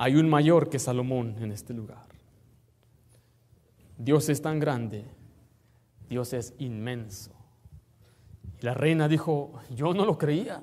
Hay 0.00 0.14
un 0.14 0.28
mayor 0.28 0.70
que 0.70 0.78
Salomón 0.78 1.34
en 1.40 1.50
este 1.50 1.74
lugar. 1.74 2.06
Dios 3.98 4.28
es 4.28 4.40
tan 4.40 4.60
grande, 4.60 5.04
Dios 6.08 6.32
es 6.32 6.54
inmenso. 6.58 7.32
Y 8.62 8.64
la 8.64 8.74
reina 8.74 9.08
dijo, 9.08 9.54
yo 9.74 9.92
no 9.92 10.04
lo 10.04 10.16
creía. 10.16 10.62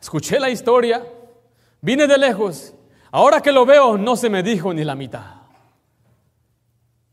Escuché 0.00 0.40
la 0.40 0.48
historia, 0.48 1.04
vine 1.82 2.06
de 2.06 2.16
lejos, 2.16 2.74
ahora 3.10 3.42
que 3.42 3.52
lo 3.52 3.66
veo 3.66 3.98
no 3.98 4.16
se 4.16 4.30
me 4.30 4.42
dijo 4.42 4.72
ni 4.72 4.82
la 4.82 4.94
mitad. 4.94 5.42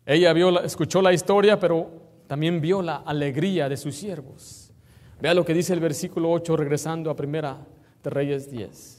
Ella 0.06 0.32
vio, 0.32 0.62
escuchó 0.62 1.02
la 1.02 1.12
historia, 1.12 1.60
pero 1.60 1.90
también 2.28 2.62
vio 2.62 2.82
la 2.82 2.98
alegría 2.98 3.68
de 3.68 3.76
sus 3.76 3.94
siervos. 3.94 4.72
Vea 5.20 5.34
lo 5.34 5.44
que 5.44 5.54
dice 5.54 5.74
el 5.74 5.82
versículo 5.82 6.32
8, 6.32 6.56
regresando 6.56 7.10
a 7.10 7.16
Primera 7.16 7.58
de 8.02 8.10
Reyes 8.10 8.50
10. 8.50 8.95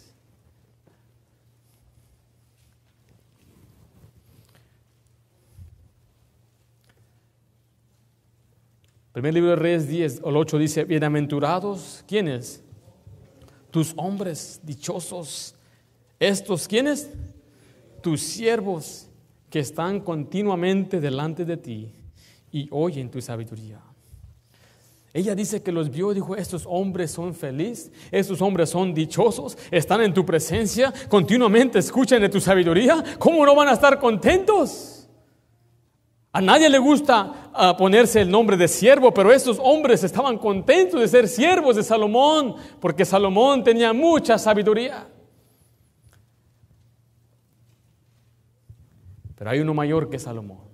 Primer 9.16 9.32
libro 9.32 9.48
de 9.48 9.56
Reyes 9.56 9.88
10 9.88 10.20
o 10.24 10.28
8 10.28 10.58
dice, 10.58 10.84
bienaventurados, 10.84 12.04
¿quiénes? 12.06 12.62
Tus 13.70 13.94
hombres 13.96 14.60
dichosos. 14.62 15.54
Estos, 16.20 16.68
¿quiénes? 16.68 17.08
Tus 18.02 18.20
siervos 18.20 19.08
que 19.48 19.60
están 19.60 20.00
continuamente 20.00 21.00
delante 21.00 21.46
de 21.46 21.56
ti 21.56 21.94
y 22.52 22.68
oyen 22.70 23.10
tu 23.10 23.22
sabiduría. 23.22 23.80
Ella 25.14 25.34
dice 25.34 25.62
que 25.62 25.72
los 25.72 25.88
vio 25.88 26.12
y 26.12 26.16
dijo, 26.16 26.36
estos 26.36 26.64
hombres 26.66 27.10
son 27.10 27.32
felices, 27.32 27.90
estos 28.10 28.42
hombres 28.42 28.68
son 28.68 28.92
dichosos, 28.92 29.56
están 29.70 30.02
en 30.02 30.12
tu 30.12 30.26
presencia, 30.26 30.92
continuamente 31.08 31.78
escuchan 31.78 32.20
de 32.20 32.28
tu 32.28 32.38
sabiduría, 32.38 33.02
¿cómo 33.18 33.46
no 33.46 33.54
van 33.54 33.68
a 33.68 33.72
estar 33.72 33.98
contentos? 33.98 34.96
A 36.36 36.42
nadie 36.42 36.68
le 36.68 36.76
gusta 36.76 37.45
ah, 37.56 37.76
ponerse 37.76 38.20
el 38.20 38.30
nombre 38.30 38.56
de 38.56 38.68
siervo, 38.68 39.12
pero 39.12 39.32
estos 39.32 39.58
hombres 39.62 40.04
estaban 40.04 40.38
contentos 40.38 41.00
de 41.00 41.08
ser 41.08 41.28
siervos 41.28 41.76
de 41.76 41.82
Salomón, 41.82 42.56
porque 42.80 43.04
Salomón 43.04 43.64
tenía 43.64 43.92
mucha 43.92 44.38
sabiduría. 44.38 45.08
Pero 49.36 49.50
hay 49.50 49.60
uno 49.60 49.74
mayor 49.74 50.08
que 50.08 50.18
Salomón, 50.18 50.68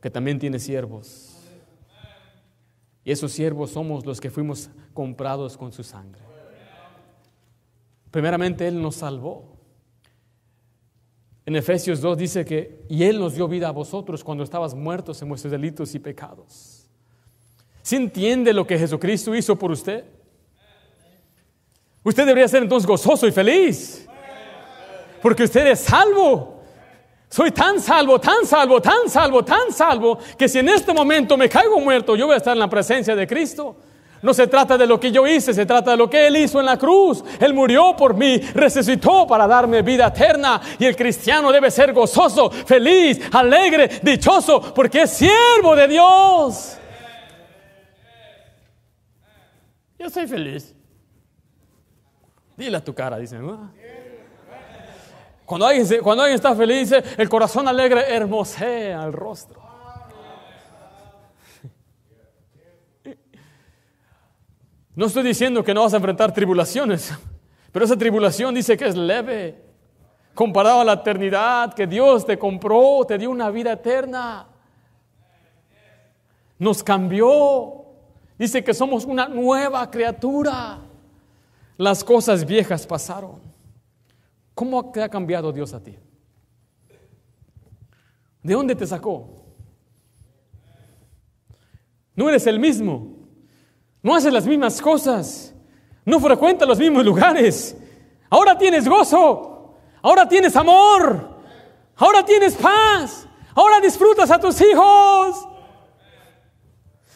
que 0.00 0.10
también 0.10 0.38
tiene 0.38 0.58
siervos. 0.58 1.30
Y 3.04 3.12
esos 3.12 3.32
siervos 3.32 3.70
somos 3.70 4.06
los 4.06 4.20
que 4.20 4.30
fuimos 4.30 4.70
comprados 4.94 5.58
con 5.58 5.72
su 5.72 5.82
sangre. 5.82 6.22
Primeramente 8.10 8.66
Él 8.66 8.80
nos 8.80 8.96
salvó. 8.96 9.53
En 11.46 11.56
Efesios 11.56 12.00
2 12.00 12.16
dice 12.16 12.44
que, 12.44 12.84
y 12.88 13.04
Él 13.04 13.18
nos 13.18 13.34
dio 13.34 13.46
vida 13.46 13.68
a 13.68 13.72
vosotros 13.72 14.24
cuando 14.24 14.44
estabas 14.44 14.74
muertos 14.74 15.20
en 15.20 15.28
vuestros 15.28 15.50
delitos 15.50 15.94
y 15.94 15.98
pecados. 15.98 16.88
¿Se 17.82 17.96
entiende 17.96 18.52
lo 18.54 18.66
que 18.66 18.78
Jesucristo 18.78 19.34
hizo 19.34 19.56
por 19.56 19.70
usted? 19.70 20.04
Usted 22.02 22.26
debería 22.26 22.48
ser 22.48 22.62
entonces 22.62 22.86
gozoso 22.86 23.26
y 23.26 23.32
feliz. 23.32 24.08
Porque 25.20 25.44
usted 25.44 25.66
es 25.66 25.80
salvo. 25.80 26.62
Soy 27.28 27.50
tan 27.50 27.80
salvo, 27.80 28.20
tan 28.20 28.46
salvo, 28.46 28.80
tan 28.80 29.08
salvo, 29.08 29.44
tan 29.44 29.72
salvo, 29.72 30.18
que 30.38 30.48
si 30.48 30.60
en 30.60 30.68
este 30.68 30.94
momento 30.94 31.36
me 31.36 31.48
caigo 31.48 31.80
muerto, 31.80 32.14
yo 32.14 32.26
voy 32.26 32.34
a 32.34 32.36
estar 32.38 32.52
en 32.52 32.60
la 32.60 32.70
presencia 32.70 33.16
de 33.16 33.26
Cristo. 33.26 33.76
No 34.24 34.32
se 34.32 34.46
trata 34.46 34.78
de 34.78 34.86
lo 34.86 34.98
que 34.98 35.12
yo 35.12 35.26
hice, 35.26 35.52
se 35.52 35.66
trata 35.66 35.90
de 35.90 35.98
lo 35.98 36.08
que 36.08 36.26
Él 36.26 36.38
hizo 36.38 36.58
en 36.58 36.64
la 36.64 36.78
cruz. 36.78 37.22
Él 37.38 37.52
murió 37.52 37.94
por 37.94 38.14
mí, 38.14 38.38
resucitó 38.38 39.26
para 39.26 39.46
darme 39.46 39.82
vida 39.82 40.06
eterna. 40.06 40.62
Y 40.78 40.86
el 40.86 40.96
cristiano 40.96 41.52
debe 41.52 41.70
ser 41.70 41.92
gozoso, 41.92 42.50
feliz, 42.50 43.20
alegre, 43.32 44.00
dichoso, 44.02 44.72
porque 44.74 45.02
es 45.02 45.10
siervo 45.10 45.76
de 45.76 45.88
Dios. 45.88 46.78
Yo 49.98 50.08
soy 50.08 50.26
feliz. 50.26 50.74
Dile 52.56 52.78
a 52.78 52.80
tu 52.82 52.94
cara, 52.94 53.18
dice. 53.18 53.38
Cuando 55.44 55.66
alguien, 55.66 56.00
cuando 56.02 56.22
alguien 56.22 56.36
está 56.36 56.56
feliz, 56.56 56.92
el 56.92 57.28
corazón 57.28 57.68
alegre 57.68 58.06
hermosea 58.08 59.04
el 59.04 59.12
rostro. 59.12 59.63
No 64.94 65.06
estoy 65.06 65.24
diciendo 65.24 65.64
que 65.64 65.74
no 65.74 65.82
vas 65.82 65.92
a 65.92 65.96
enfrentar 65.96 66.32
tribulaciones, 66.32 67.12
pero 67.72 67.84
esa 67.84 67.96
tribulación 67.96 68.54
dice 68.54 68.76
que 68.76 68.86
es 68.86 68.96
leve, 68.96 69.60
comparado 70.34 70.80
a 70.80 70.84
la 70.84 70.92
eternidad, 70.94 71.74
que 71.74 71.86
Dios 71.86 72.24
te 72.24 72.38
compró, 72.38 73.04
te 73.06 73.18
dio 73.18 73.30
una 73.30 73.50
vida 73.50 73.72
eterna. 73.72 74.46
Nos 76.58 76.84
cambió. 76.84 77.84
Dice 78.38 78.62
que 78.62 78.72
somos 78.72 79.04
una 79.04 79.26
nueva 79.28 79.90
criatura. 79.90 80.78
Las 81.76 82.04
cosas 82.04 82.46
viejas 82.46 82.86
pasaron. 82.86 83.40
¿Cómo 84.54 84.92
te 84.92 85.02
ha 85.02 85.08
cambiado 85.08 85.52
Dios 85.52 85.74
a 85.74 85.82
ti? 85.82 85.98
¿De 88.42 88.54
dónde 88.54 88.76
te 88.76 88.86
sacó? 88.86 89.42
No 92.14 92.28
eres 92.28 92.46
el 92.46 92.60
mismo. 92.60 93.23
No 94.04 94.14
haces 94.14 94.32
las 94.32 94.46
mismas 94.46 94.82
cosas. 94.82 95.54
No 96.04 96.20
frecuentas 96.20 96.68
los 96.68 96.78
mismos 96.78 97.02
lugares. 97.06 97.74
Ahora 98.28 98.56
tienes 98.56 98.86
gozo. 98.86 99.76
Ahora 100.02 100.28
tienes 100.28 100.54
amor. 100.56 101.30
Ahora 101.96 102.22
tienes 102.22 102.54
paz. 102.54 103.26
Ahora 103.54 103.80
disfrutas 103.80 104.30
a 104.30 104.38
tus 104.38 104.60
hijos. 104.60 105.48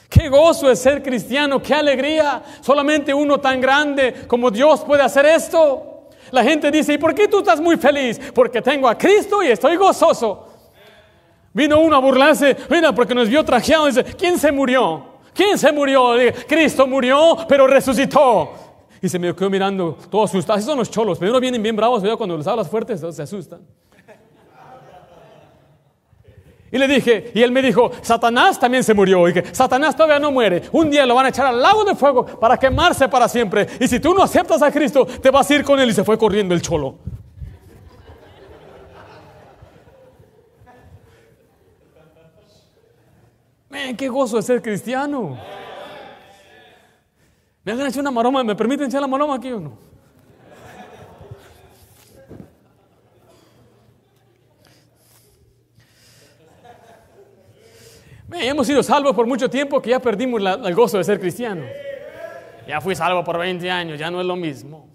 Qué 0.08 0.30
gozo 0.30 0.70
es 0.70 0.78
ser 0.78 1.02
cristiano. 1.02 1.60
Qué 1.62 1.74
alegría. 1.74 2.42
Solamente 2.62 3.12
uno 3.12 3.38
tan 3.38 3.60
grande 3.60 4.24
como 4.26 4.50
Dios 4.50 4.80
puede 4.80 5.02
hacer 5.02 5.26
esto. 5.26 6.08
La 6.30 6.42
gente 6.42 6.70
dice, 6.70 6.94
¿y 6.94 6.98
por 6.98 7.14
qué 7.14 7.28
tú 7.28 7.40
estás 7.40 7.60
muy 7.60 7.76
feliz? 7.76 8.18
Porque 8.34 8.62
tengo 8.62 8.88
a 8.88 8.96
Cristo 8.96 9.42
y 9.42 9.48
estoy 9.48 9.76
gozoso. 9.76 10.46
Vino 11.52 11.80
uno 11.80 11.96
a 11.96 11.98
burlarse, 11.98 12.56
mira, 12.70 12.94
porque 12.94 13.14
nos 13.14 13.28
vio 13.28 13.44
trajeado. 13.44 13.86
Dice, 13.86 14.04
¿quién 14.04 14.38
se 14.38 14.50
murió? 14.50 15.17
¿Quién 15.38 15.56
se 15.56 15.70
murió? 15.70 16.14
Cristo 16.48 16.84
murió, 16.84 17.36
pero 17.48 17.64
resucitó. 17.68 18.50
Y 19.00 19.08
se 19.08 19.20
me 19.20 19.32
quedó 19.36 19.48
mirando, 19.48 19.96
todo 20.10 20.24
asustado. 20.24 20.58
Esos 20.58 20.68
son 20.68 20.78
los 20.78 20.90
cholos. 20.90 21.16
Primero 21.16 21.38
vienen 21.38 21.62
bien 21.62 21.76
bravos, 21.76 22.02
veo 22.02 22.18
cuando 22.18 22.36
les 22.36 22.44
hablas 22.48 22.68
fuertes, 22.68 23.00
se 23.14 23.22
asustan. 23.22 23.60
Y 26.72 26.76
le 26.76 26.88
dije, 26.88 27.30
y 27.36 27.40
él 27.40 27.52
me 27.52 27.62
dijo, 27.62 27.92
Satanás 28.02 28.58
también 28.58 28.82
se 28.82 28.94
murió. 28.94 29.28
Y 29.28 29.32
que 29.32 29.54
Satanás 29.54 29.94
todavía 29.94 30.18
no 30.18 30.32
muere. 30.32 30.64
Un 30.72 30.90
día 30.90 31.06
lo 31.06 31.14
van 31.14 31.26
a 31.26 31.28
echar 31.28 31.46
al 31.46 31.62
lago 31.62 31.84
de 31.84 31.94
fuego 31.94 32.26
para 32.26 32.56
quemarse 32.56 33.08
para 33.08 33.28
siempre. 33.28 33.68
Y 33.78 33.86
si 33.86 34.00
tú 34.00 34.12
no 34.14 34.24
aceptas 34.24 34.60
a 34.60 34.72
Cristo, 34.72 35.06
te 35.06 35.30
vas 35.30 35.48
a 35.48 35.54
ir 35.54 35.62
con 35.62 35.78
él. 35.78 35.88
Y 35.90 35.92
se 35.92 36.02
fue 36.02 36.18
corriendo 36.18 36.52
el 36.52 36.62
cholo. 36.62 36.96
Qué 43.96 44.08
gozo 44.08 44.36
de 44.36 44.42
ser 44.42 44.62
cristiano. 44.62 45.38
Me 47.64 47.72
han 47.72 47.80
hecho 47.82 48.00
una 48.00 48.10
maroma, 48.10 48.42
¿me 48.44 48.54
permiten 48.54 48.86
echar 48.86 49.00
la 49.00 49.06
maroma 49.06 49.36
aquí 49.36 49.52
o 49.52 49.60
no? 49.60 49.88
hemos 58.40 58.66
sido 58.66 58.82
salvos 58.82 59.14
por 59.14 59.26
mucho 59.26 59.50
tiempo 59.50 59.80
que 59.82 59.90
ya 59.90 60.00
perdimos 60.00 60.40
el 60.42 60.74
gozo 60.74 60.98
de 60.98 61.04
ser 61.04 61.18
cristiano. 61.18 61.64
Ya 62.66 62.80
fui 62.80 62.94
salvo 62.94 63.24
por 63.24 63.38
20 63.38 63.70
años, 63.70 63.98
ya 63.98 64.10
no 64.10 64.20
es 64.20 64.26
lo 64.26 64.36
mismo. 64.36 64.88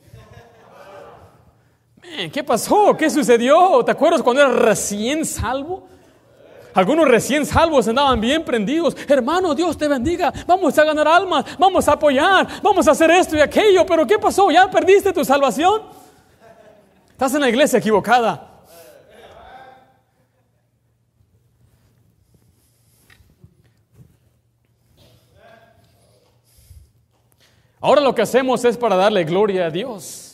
¿Qué 2.32 2.44
pasó? 2.44 2.96
¿Qué 2.96 3.10
sucedió? 3.10 3.84
¿Te 3.84 3.92
acuerdas 3.92 4.22
cuando 4.22 4.44
eras 4.44 4.56
recién 4.56 5.26
salvo? 5.26 5.88
Algunos 6.74 7.08
recién 7.08 7.46
salvos 7.46 7.88
andaban 7.88 8.20
bien 8.20 8.44
prendidos. 8.44 8.96
Hermano, 9.08 9.54
Dios 9.54 9.78
te 9.78 9.88
bendiga. 9.88 10.34
Vamos 10.48 10.78
a 10.78 10.84
ganar 10.84 11.08
almas. 11.08 11.46
Vamos 11.58 11.88
a 11.88 11.94
apoyar. 11.94 12.48
Vamos 12.62 12.88
a 12.88 12.92
hacer 12.92 13.12
esto 13.12 13.36
y 13.36 13.42
aquello. 13.42 13.86
Pero 13.86 14.08
¿qué 14.08 14.18
pasó? 14.18 14.50
¿Ya 14.50 14.70
perdiste 14.70 15.14
tu 15.14 15.24
salvación? 15.24 15.84
Estás 17.12 17.34
en 17.36 17.42
la 17.42 17.50
iglesia 17.50 17.80
equivocada. 17.80 18.50
Ahora 27.80 28.00
lo 28.00 28.16
que 28.16 28.22
hacemos 28.22 28.64
es 28.64 28.78
para 28.78 28.96
darle 28.96 29.26
gloria 29.26 29.66
a 29.66 29.70
Dios. 29.70 30.33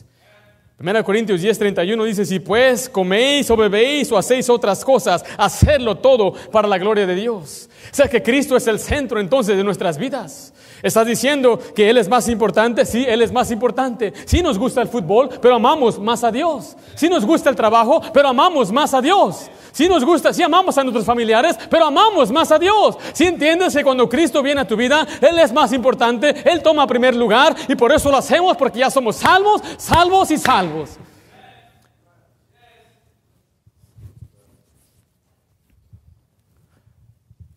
1 0.82 1.04
Corintios 1.04 1.42
10, 1.42 1.60
31 1.60 2.04
dice, 2.06 2.26
si 2.26 2.40
pues 2.40 2.88
coméis 2.88 3.50
o 3.50 3.58
bebéis 3.58 4.10
o 4.14 4.18
hacéis 4.18 4.50
otras 4.50 4.86
cosas, 4.86 5.26
hacedlo 5.38 5.98
todo 5.98 6.34
para 6.52 6.70
la 6.70 6.78
gloria 6.78 7.06
de 7.06 7.16
Dios. 7.16 7.70
O 7.92 7.96
sea 7.96 8.08
que 8.08 8.24
Cristo 8.24 8.56
es 8.56 8.66
el 8.66 8.80
centro 8.80 9.20
entonces 9.20 9.58
de 9.58 9.64
nuestras 9.64 9.98
vidas. 9.98 10.54
¿Estás 10.82 11.06
diciendo 11.06 11.60
que 11.76 11.90
Él 11.90 11.98
es 11.98 12.08
más 12.08 12.28
importante? 12.30 12.86
Sí, 12.86 13.06
Él 13.08 13.22
es 13.22 13.32
más 13.32 13.52
importante. 13.52 14.14
Sí 14.26 14.42
nos 14.42 14.58
gusta 14.58 14.82
el 14.82 14.88
fútbol, 14.88 15.30
pero 15.42 15.56
amamos 15.56 16.00
más 16.00 16.24
a 16.24 16.32
Dios. 16.32 16.78
Sí 16.96 17.10
nos 17.10 17.26
gusta 17.26 17.50
el 17.50 17.56
trabajo, 17.56 18.02
pero 18.14 18.30
amamos 18.30 18.72
más 18.72 18.94
a 18.94 19.02
Dios. 19.02 19.50
Sí 19.72 19.88
nos 19.88 20.04
gusta, 20.04 20.34
sí 20.34 20.42
amamos 20.42 20.78
a 20.78 20.84
nuestros 20.84 21.06
familiares, 21.06 21.58
pero 21.70 21.86
amamos 21.86 22.32
más 22.32 22.52
a 22.52 22.60
Dios. 22.60 22.98
Si 23.14 23.26
entiendes 23.26 23.76
que 23.76 23.84
cuando 23.84 24.08
Cristo 24.10 24.42
viene 24.42 24.62
a 24.62 24.68
tu 24.68 24.76
vida, 24.76 25.06
Él 25.22 25.38
es 25.40 25.52
más 25.54 25.74
importante, 25.74 26.36
Él 26.50 26.62
toma 26.62 26.88
primer 26.88 27.16
lugar 27.16 27.56
y 27.68 27.76
por 27.76 27.92
eso 27.92 28.10
lo 28.10 28.18
hacemos 28.18 28.58
porque 28.58 28.80
ya 28.80 28.90
somos 28.90 29.18
salvos, 29.18 29.62
salvos 29.78 30.32
y 30.32 30.38
salvos. 30.38 30.98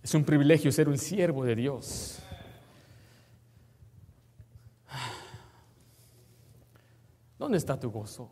Es 0.02 0.14
un 0.14 0.24
privilegio 0.24 0.72
ser 0.72 0.88
un 0.88 0.98
siervo 0.98 1.44
de 1.44 1.54
Dios. 1.54 2.21
¿Dónde 7.52 7.58
está 7.58 7.78
tu 7.78 7.90
gozo? 7.90 8.30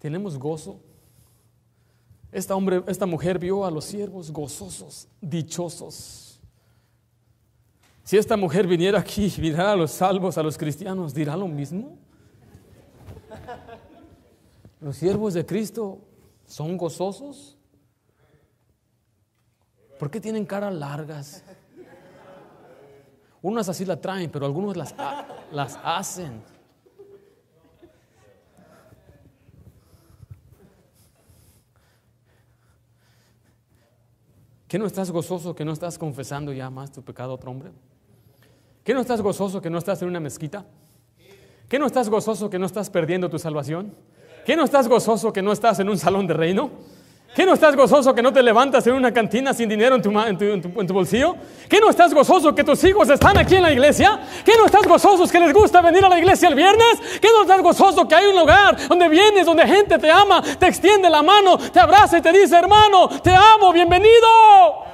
¿Tenemos 0.00 0.36
gozo? 0.36 0.80
Esta, 2.32 2.56
hombre, 2.56 2.82
esta 2.88 3.06
mujer 3.06 3.38
vio 3.38 3.64
a 3.64 3.70
los 3.70 3.84
siervos 3.84 4.32
gozosos, 4.32 5.06
dichosos. 5.20 6.40
Si 8.02 8.16
esta 8.16 8.36
mujer 8.36 8.66
viniera 8.66 8.98
aquí 8.98 9.32
y 9.36 9.40
mirara 9.42 9.74
a 9.74 9.76
los 9.76 9.92
salvos, 9.92 10.36
a 10.36 10.42
los 10.42 10.58
cristianos, 10.58 11.14
¿dirá 11.14 11.36
lo 11.36 11.46
mismo? 11.46 11.96
Los 14.80 14.96
siervos 14.96 15.34
de 15.34 15.46
Cristo 15.46 16.00
son 16.48 16.76
gozosos. 16.76 17.56
¿Por 20.00 20.10
qué 20.10 20.20
tienen 20.20 20.44
caras 20.44 20.74
largas? 20.74 21.44
Unas 23.42 23.68
así 23.68 23.84
la 23.84 24.00
traen, 24.00 24.30
pero 24.30 24.46
algunos 24.46 24.76
las, 24.76 24.94
las 25.52 25.78
hacen. 25.82 26.42
¿Qué 34.66 34.78
no 34.78 34.86
estás 34.86 35.10
gozoso 35.10 35.54
que 35.54 35.64
no 35.64 35.72
estás 35.72 35.98
confesando 35.98 36.52
ya 36.52 36.68
más 36.68 36.92
tu 36.92 37.02
pecado 37.02 37.32
a 37.32 37.34
otro 37.36 37.50
hombre? 37.50 37.70
¿Qué 38.84 38.92
no 38.92 39.00
estás 39.00 39.22
gozoso 39.22 39.62
que 39.62 39.70
no 39.70 39.78
estás 39.78 40.02
en 40.02 40.08
una 40.08 40.20
mezquita? 40.20 40.66
¿Qué 41.68 41.78
no 41.78 41.86
estás 41.86 42.08
gozoso 42.08 42.50
que 42.50 42.58
no 42.58 42.66
estás 42.66 42.90
perdiendo 42.90 43.30
tu 43.30 43.38
salvación? 43.38 43.94
¿Qué 44.44 44.56
no 44.56 44.64
estás 44.64 44.88
gozoso 44.88 45.32
que 45.32 45.42
no 45.42 45.52
estás 45.52 45.78
en 45.80 45.88
un 45.88 45.98
salón 45.98 46.26
de 46.26 46.34
reino? 46.34 46.70
¿Qué 47.34 47.46
no 47.46 47.54
estás 47.54 47.76
gozoso 47.76 48.14
que 48.14 48.22
no 48.22 48.32
te 48.32 48.42
levantas 48.42 48.86
en 48.86 48.94
una 48.94 49.12
cantina 49.12 49.52
sin 49.52 49.68
dinero 49.68 49.94
en 49.94 50.02
tu, 50.02 50.10
en 50.18 50.86
tu, 50.86 50.94
bolsillo? 50.94 51.36
¿Qué 51.68 51.78
no 51.78 51.90
estás 51.90 52.12
gozoso 52.12 52.54
que 52.54 52.64
tus 52.64 52.82
hijos 52.84 53.08
están 53.10 53.36
aquí 53.38 53.56
en 53.56 53.62
la 53.62 53.72
iglesia? 53.72 54.18
¿Qué 54.44 54.52
no 54.56 54.66
estás 54.66 54.86
gozoso 54.86 55.30
que 55.30 55.38
les 55.38 55.52
gusta 55.52 55.80
venir 55.80 56.04
a 56.04 56.08
la 56.08 56.18
iglesia 56.18 56.48
el 56.48 56.54
viernes? 56.54 56.98
¿Qué 57.20 57.28
no 57.28 57.42
estás 57.42 57.60
gozoso 57.62 58.08
que 58.08 58.14
hay 58.14 58.26
un 58.26 58.36
lugar 58.36 58.76
donde 58.88 59.08
vienes, 59.08 59.46
donde 59.46 59.66
gente 59.66 59.98
te 59.98 60.10
ama, 60.10 60.42
te 60.42 60.66
extiende 60.66 61.08
la 61.08 61.22
mano, 61.22 61.58
te 61.58 61.78
abraza 61.78 62.18
y 62.18 62.22
te 62.22 62.32
dice, 62.32 62.56
hermano, 62.56 63.08
te 63.08 63.30
amo, 63.30 63.72
bienvenido? 63.72 64.88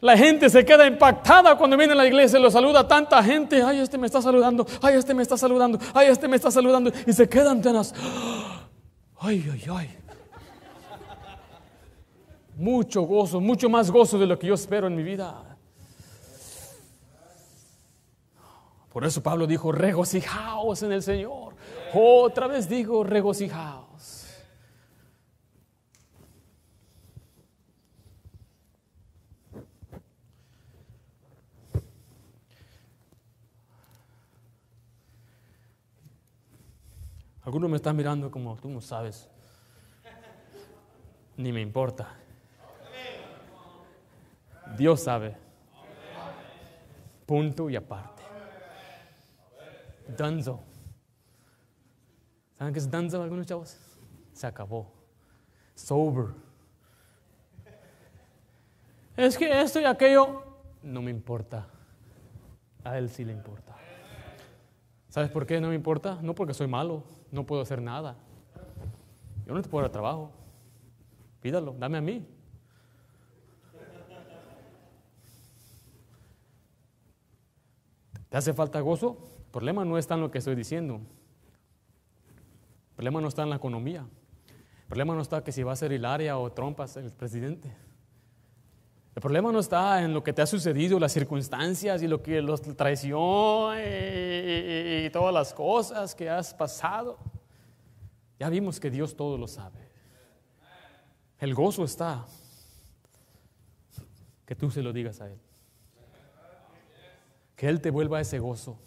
La 0.00 0.16
gente 0.16 0.48
se 0.48 0.64
queda 0.64 0.86
impactada 0.86 1.56
cuando 1.56 1.76
viene 1.76 1.92
a 1.92 1.96
la 1.96 2.06
iglesia 2.06 2.38
y 2.38 2.42
lo 2.42 2.50
saluda 2.50 2.86
tanta 2.86 3.20
gente. 3.22 3.60
Ay, 3.62 3.80
este 3.80 3.98
me 3.98 4.06
está 4.06 4.22
saludando. 4.22 4.64
Ay, 4.80 4.94
este 4.94 5.12
me 5.12 5.22
está 5.22 5.36
saludando. 5.36 5.78
Ay, 5.92 6.06
este 6.06 6.28
me 6.28 6.36
está 6.36 6.52
saludando. 6.52 6.92
Y 7.04 7.12
se 7.12 7.28
quedan 7.28 7.60
tenas. 7.60 7.92
Ay, 9.20 9.48
ay, 9.52 9.64
ay. 9.70 9.98
Mucho 12.56 13.02
gozo, 13.02 13.40
mucho 13.40 13.68
más 13.68 13.90
gozo 13.90 14.18
de 14.18 14.26
lo 14.26 14.38
que 14.38 14.46
yo 14.48 14.54
espero 14.54 14.86
en 14.86 14.96
mi 14.96 15.02
vida. 15.02 15.56
Por 18.92 19.04
eso 19.04 19.22
Pablo 19.22 19.46
dijo, 19.46 19.70
regocijaos 19.70 20.82
en 20.82 20.92
el 20.92 21.02
Señor. 21.02 21.54
Otra 21.94 22.46
vez 22.46 22.68
digo, 22.68 23.04
regocijaos. 23.04 23.87
Algunos 37.48 37.70
me 37.70 37.76
están 37.76 37.96
mirando 37.96 38.30
como 38.30 38.54
tú 38.56 38.68
no 38.68 38.82
sabes. 38.82 39.26
Ni 41.38 41.50
me 41.50 41.62
importa. 41.62 42.14
Dios 44.76 45.00
sabe. 45.00 45.34
Punto 47.24 47.70
y 47.70 47.76
aparte. 47.76 48.22
Danzo. 50.14 50.60
¿Saben 52.58 52.74
qué 52.74 52.80
es 52.80 52.90
danzo 52.90 53.22
algunos 53.22 53.46
chavos? 53.46 53.78
Se 54.34 54.46
acabó. 54.46 54.92
Sober. 55.74 56.34
Es 59.16 59.38
que 59.38 59.58
esto 59.62 59.80
y 59.80 59.86
aquello 59.86 60.42
no 60.82 61.00
me 61.00 61.10
importa. 61.10 61.66
A 62.84 62.98
él 62.98 63.08
sí 63.08 63.24
le 63.24 63.32
importa. 63.32 63.74
¿Sabes 65.08 65.30
por 65.30 65.46
qué 65.46 65.62
no 65.62 65.68
me 65.68 65.74
importa? 65.74 66.18
No 66.20 66.34
porque 66.34 66.52
soy 66.52 66.66
malo 66.66 67.16
no 67.30 67.44
puedo 67.44 67.62
hacer 67.62 67.80
nada. 67.80 68.16
Yo 69.46 69.54
no 69.54 69.62
te 69.62 69.68
puedo 69.68 69.82
dar 69.82 69.92
trabajo. 69.92 70.30
Pídalo, 71.40 71.74
dame 71.78 71.98
a 71.98 72.00
mí. 72.00 72.26
¿Te 78.28 78.36
hace 78.36 78.52
falta 78.52 78.80
gozo? 78.80 79.16
El 79.46 79.50
problema 79.50 79.84
no 79.84 79.96
está 79.96 80.14
en 80.14 80.20
lo 80.20 80.30
que 80.30 80.38
estoy 80.38 80.54
diciendo. 80.54 80.96
El 82.90 82.94
problema 82.94 83.20
no 83.20 83.28
está 83.28 83.42
en 83.42 83.50
la 83.50 83.56
economía. 83.56 84.06
El 84.80 84.86
problema 84.88 85.14
no 85.14 85.22
está 85.22 85.42
que 85.42 85.52
si 85.52 85.62
va 85.62 85.72
a 85.72 85.76
ser 85.76 85.92
Hilaria 85.92 86.38
o 86.38 86.52
Trompas 86.52 86.96
el 86.96 87.10
presidente. 87.12 87.74
El 89.18 89.20
problema 89.20 89.50
no 89.50 89.58
está 89.58 90.00
en 90.04 90.14
lo 90.14 90.22
que 90.22 90.32
te 90.32 90.42
ha 90.42 90.46
sucedido, 90.46 91.00
las 91.00 91.10
circunstancias 91.10 92.00
y 92.04 92.06
lo 92.06 92.22
que 92.22 92.40
los 92.40 92.62
traición 92.62 93.76
y, 93.76 95.10
todas 95.10 95.34
las 95.34 95.52
cosas 95.52 96.14
que 96.14 96.30
has 96.30 96.54
pasado. 96.54 97.18
Ya 98.38 98.48
vimos 98.48 98.78
que 98.78 98.92
Dios 98.92 99.16
todo 99.16 99.36
lo 99.36 99.48
sabe. 99.48 99.90
El 101.40 101.52
gozo 101.52 101.82
está 101.82 102.26
que 104.46 104.54
tú 104.54 104.70
se 104.70 104.82
lo 104.82 104.92
digas 104.92 105.20
a 105.20 105.28
Él. 105.28 105.40
Que 107.56 107.68
Él 107.68 107.80
te 107.80 107.90
vuelva 107.90 108.20
ese 108.20 108.38
gozo. 108.38 108.78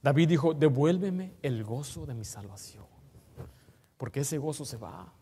David 0.00 0.26
dijo, 0.26 0.54
devuélveme 0.54 1.34
el 1.42 1.64
gozo 1.64 2.06
de 2.06 2.14
mi 2.14 2.24
salvación. 2.24 2.86
Porque 3.98 4.20
ese 4.20 4.38
gozo 4.38 4.64
se 4.64 4.78
va. 4.78 5.12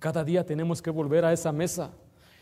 Cada 0.00 0.24
día 0.24 0.44
tenemos 0.44 0.82
que 0.82 0.90
volver 0.90 1.24
a 1.24 1.32
esa 1.32 1.52
mesa 1.52 1.92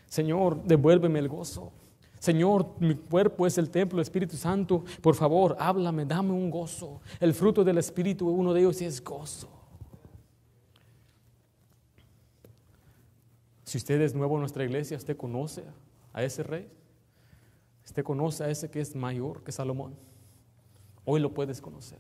Señor, 0.07 0.63
devuélveme 0.63 1.19
el 1.19 1.29
gozo. 1.29 1.73
Señor, 2.19 2.75
mi 2.81 2.95
cuerpo 2.95 3.47
es 3.47 3.59
el 3.59 3.71
templo 3.71 4.01
Espíritu 4.01 4.37
Santo. 4.37 4.85
Por 5.01 5.15
favor, 5.15 5.57
háblame, 5.59 6.05
dame 6.05 6.33
un 6.33 6.51
gozo. 6.51 7.01
El 7.21 7.35
fruto 7.35 7.63
del 7.63 7.79
Espíritu, 7.79 8.29
uno 8.29 8.53
de 8.53 8.61
ellos 8.61 8.81
es 8.81 9.03
gozo. 9.03 9.49
Si 13.65 13.79
usted 13.79 14.01
es 14.01 14.15
nuevo 14.15 14.35
en 14.35 14.41
nuestra 14.41 14.65
iglesia, 14.65 14.97
usted 14.97 15.17
conoce 15.17 15.65
a 16.13 16.23
ese 16.23 16.43
rey. 16.43 16.69
Usted 17.85 18.03
conoce 18.03 18.43
a 18.45 18.51
ese 18.51 18.71
que 18.71 18.81
es 18.81 18.97
mayor 18.97 19.43
que 19.45 19.53
Salomón. 19.53 19.95
Hoy 21.05 21.21
lo 21.21 21.33
puedes 21.33 21.61
conocer. 21.61 21.99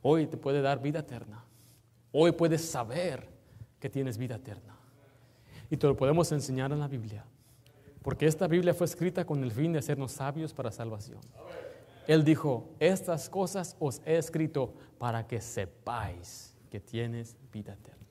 Hoy 0.00 0.26
te 0.26 0.36
puede 0.36 0.62
dar 0.62 0.80
vida 0.80 1.00
eterna. 1.00 1.44
Hoy 2.12 2.32
puedes 2.32 2.64
saber 2.64 3.28
que 3.80 3.90
tienes 3.90 4.16
vida 4.16 4.36
eterna. 4.36 4.77
Y 5.70 5.76
te 5.76 5.86
lo 5.86 5.96
podemos 5.96 6.30
enseñar 6.32 6.72
en 6.72 6.80
la 6.80 6.88
Biblia. 6.88 7.24
Porque 8.02 8.26
esta 8.26 8.46
Biblia 8.46 8.72
fue 8.74 8.86
escrita 8.86 9.24
con 9.24 9.42
el 9.42 9.52
fin 9.52 9.72
de 9.72 9.80
hacernos 9.80 10.12
sabios 10.12 10.54
para 10.54 10.70
salvación. 10.70 11.20
Él 12.06 12.24
dijo, 12.24 12.70
estas 12.80 13.28
cosas 13.28 13.76
os 13.78 14.00
he 14.06 14.16
escrito 14.16 14.72
para 14.98 15.26
que 15.26 15.40
sepáis 15.40 16.56
que 16.70 16.80
tienes 16.80 17.36
vida 17.52 17.74
eterna. 17.74 18.06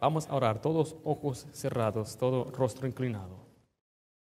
Vamos 0.00 0.28
a 0.28 0.34
orar, 0.36 0.60
todos 0.60 0.94
ojos 1.02 1.48
cerrados, 1.52 2.16
todo 2.16 2.50
rostro 2.52 2.86
inclinado. 2.86 3.47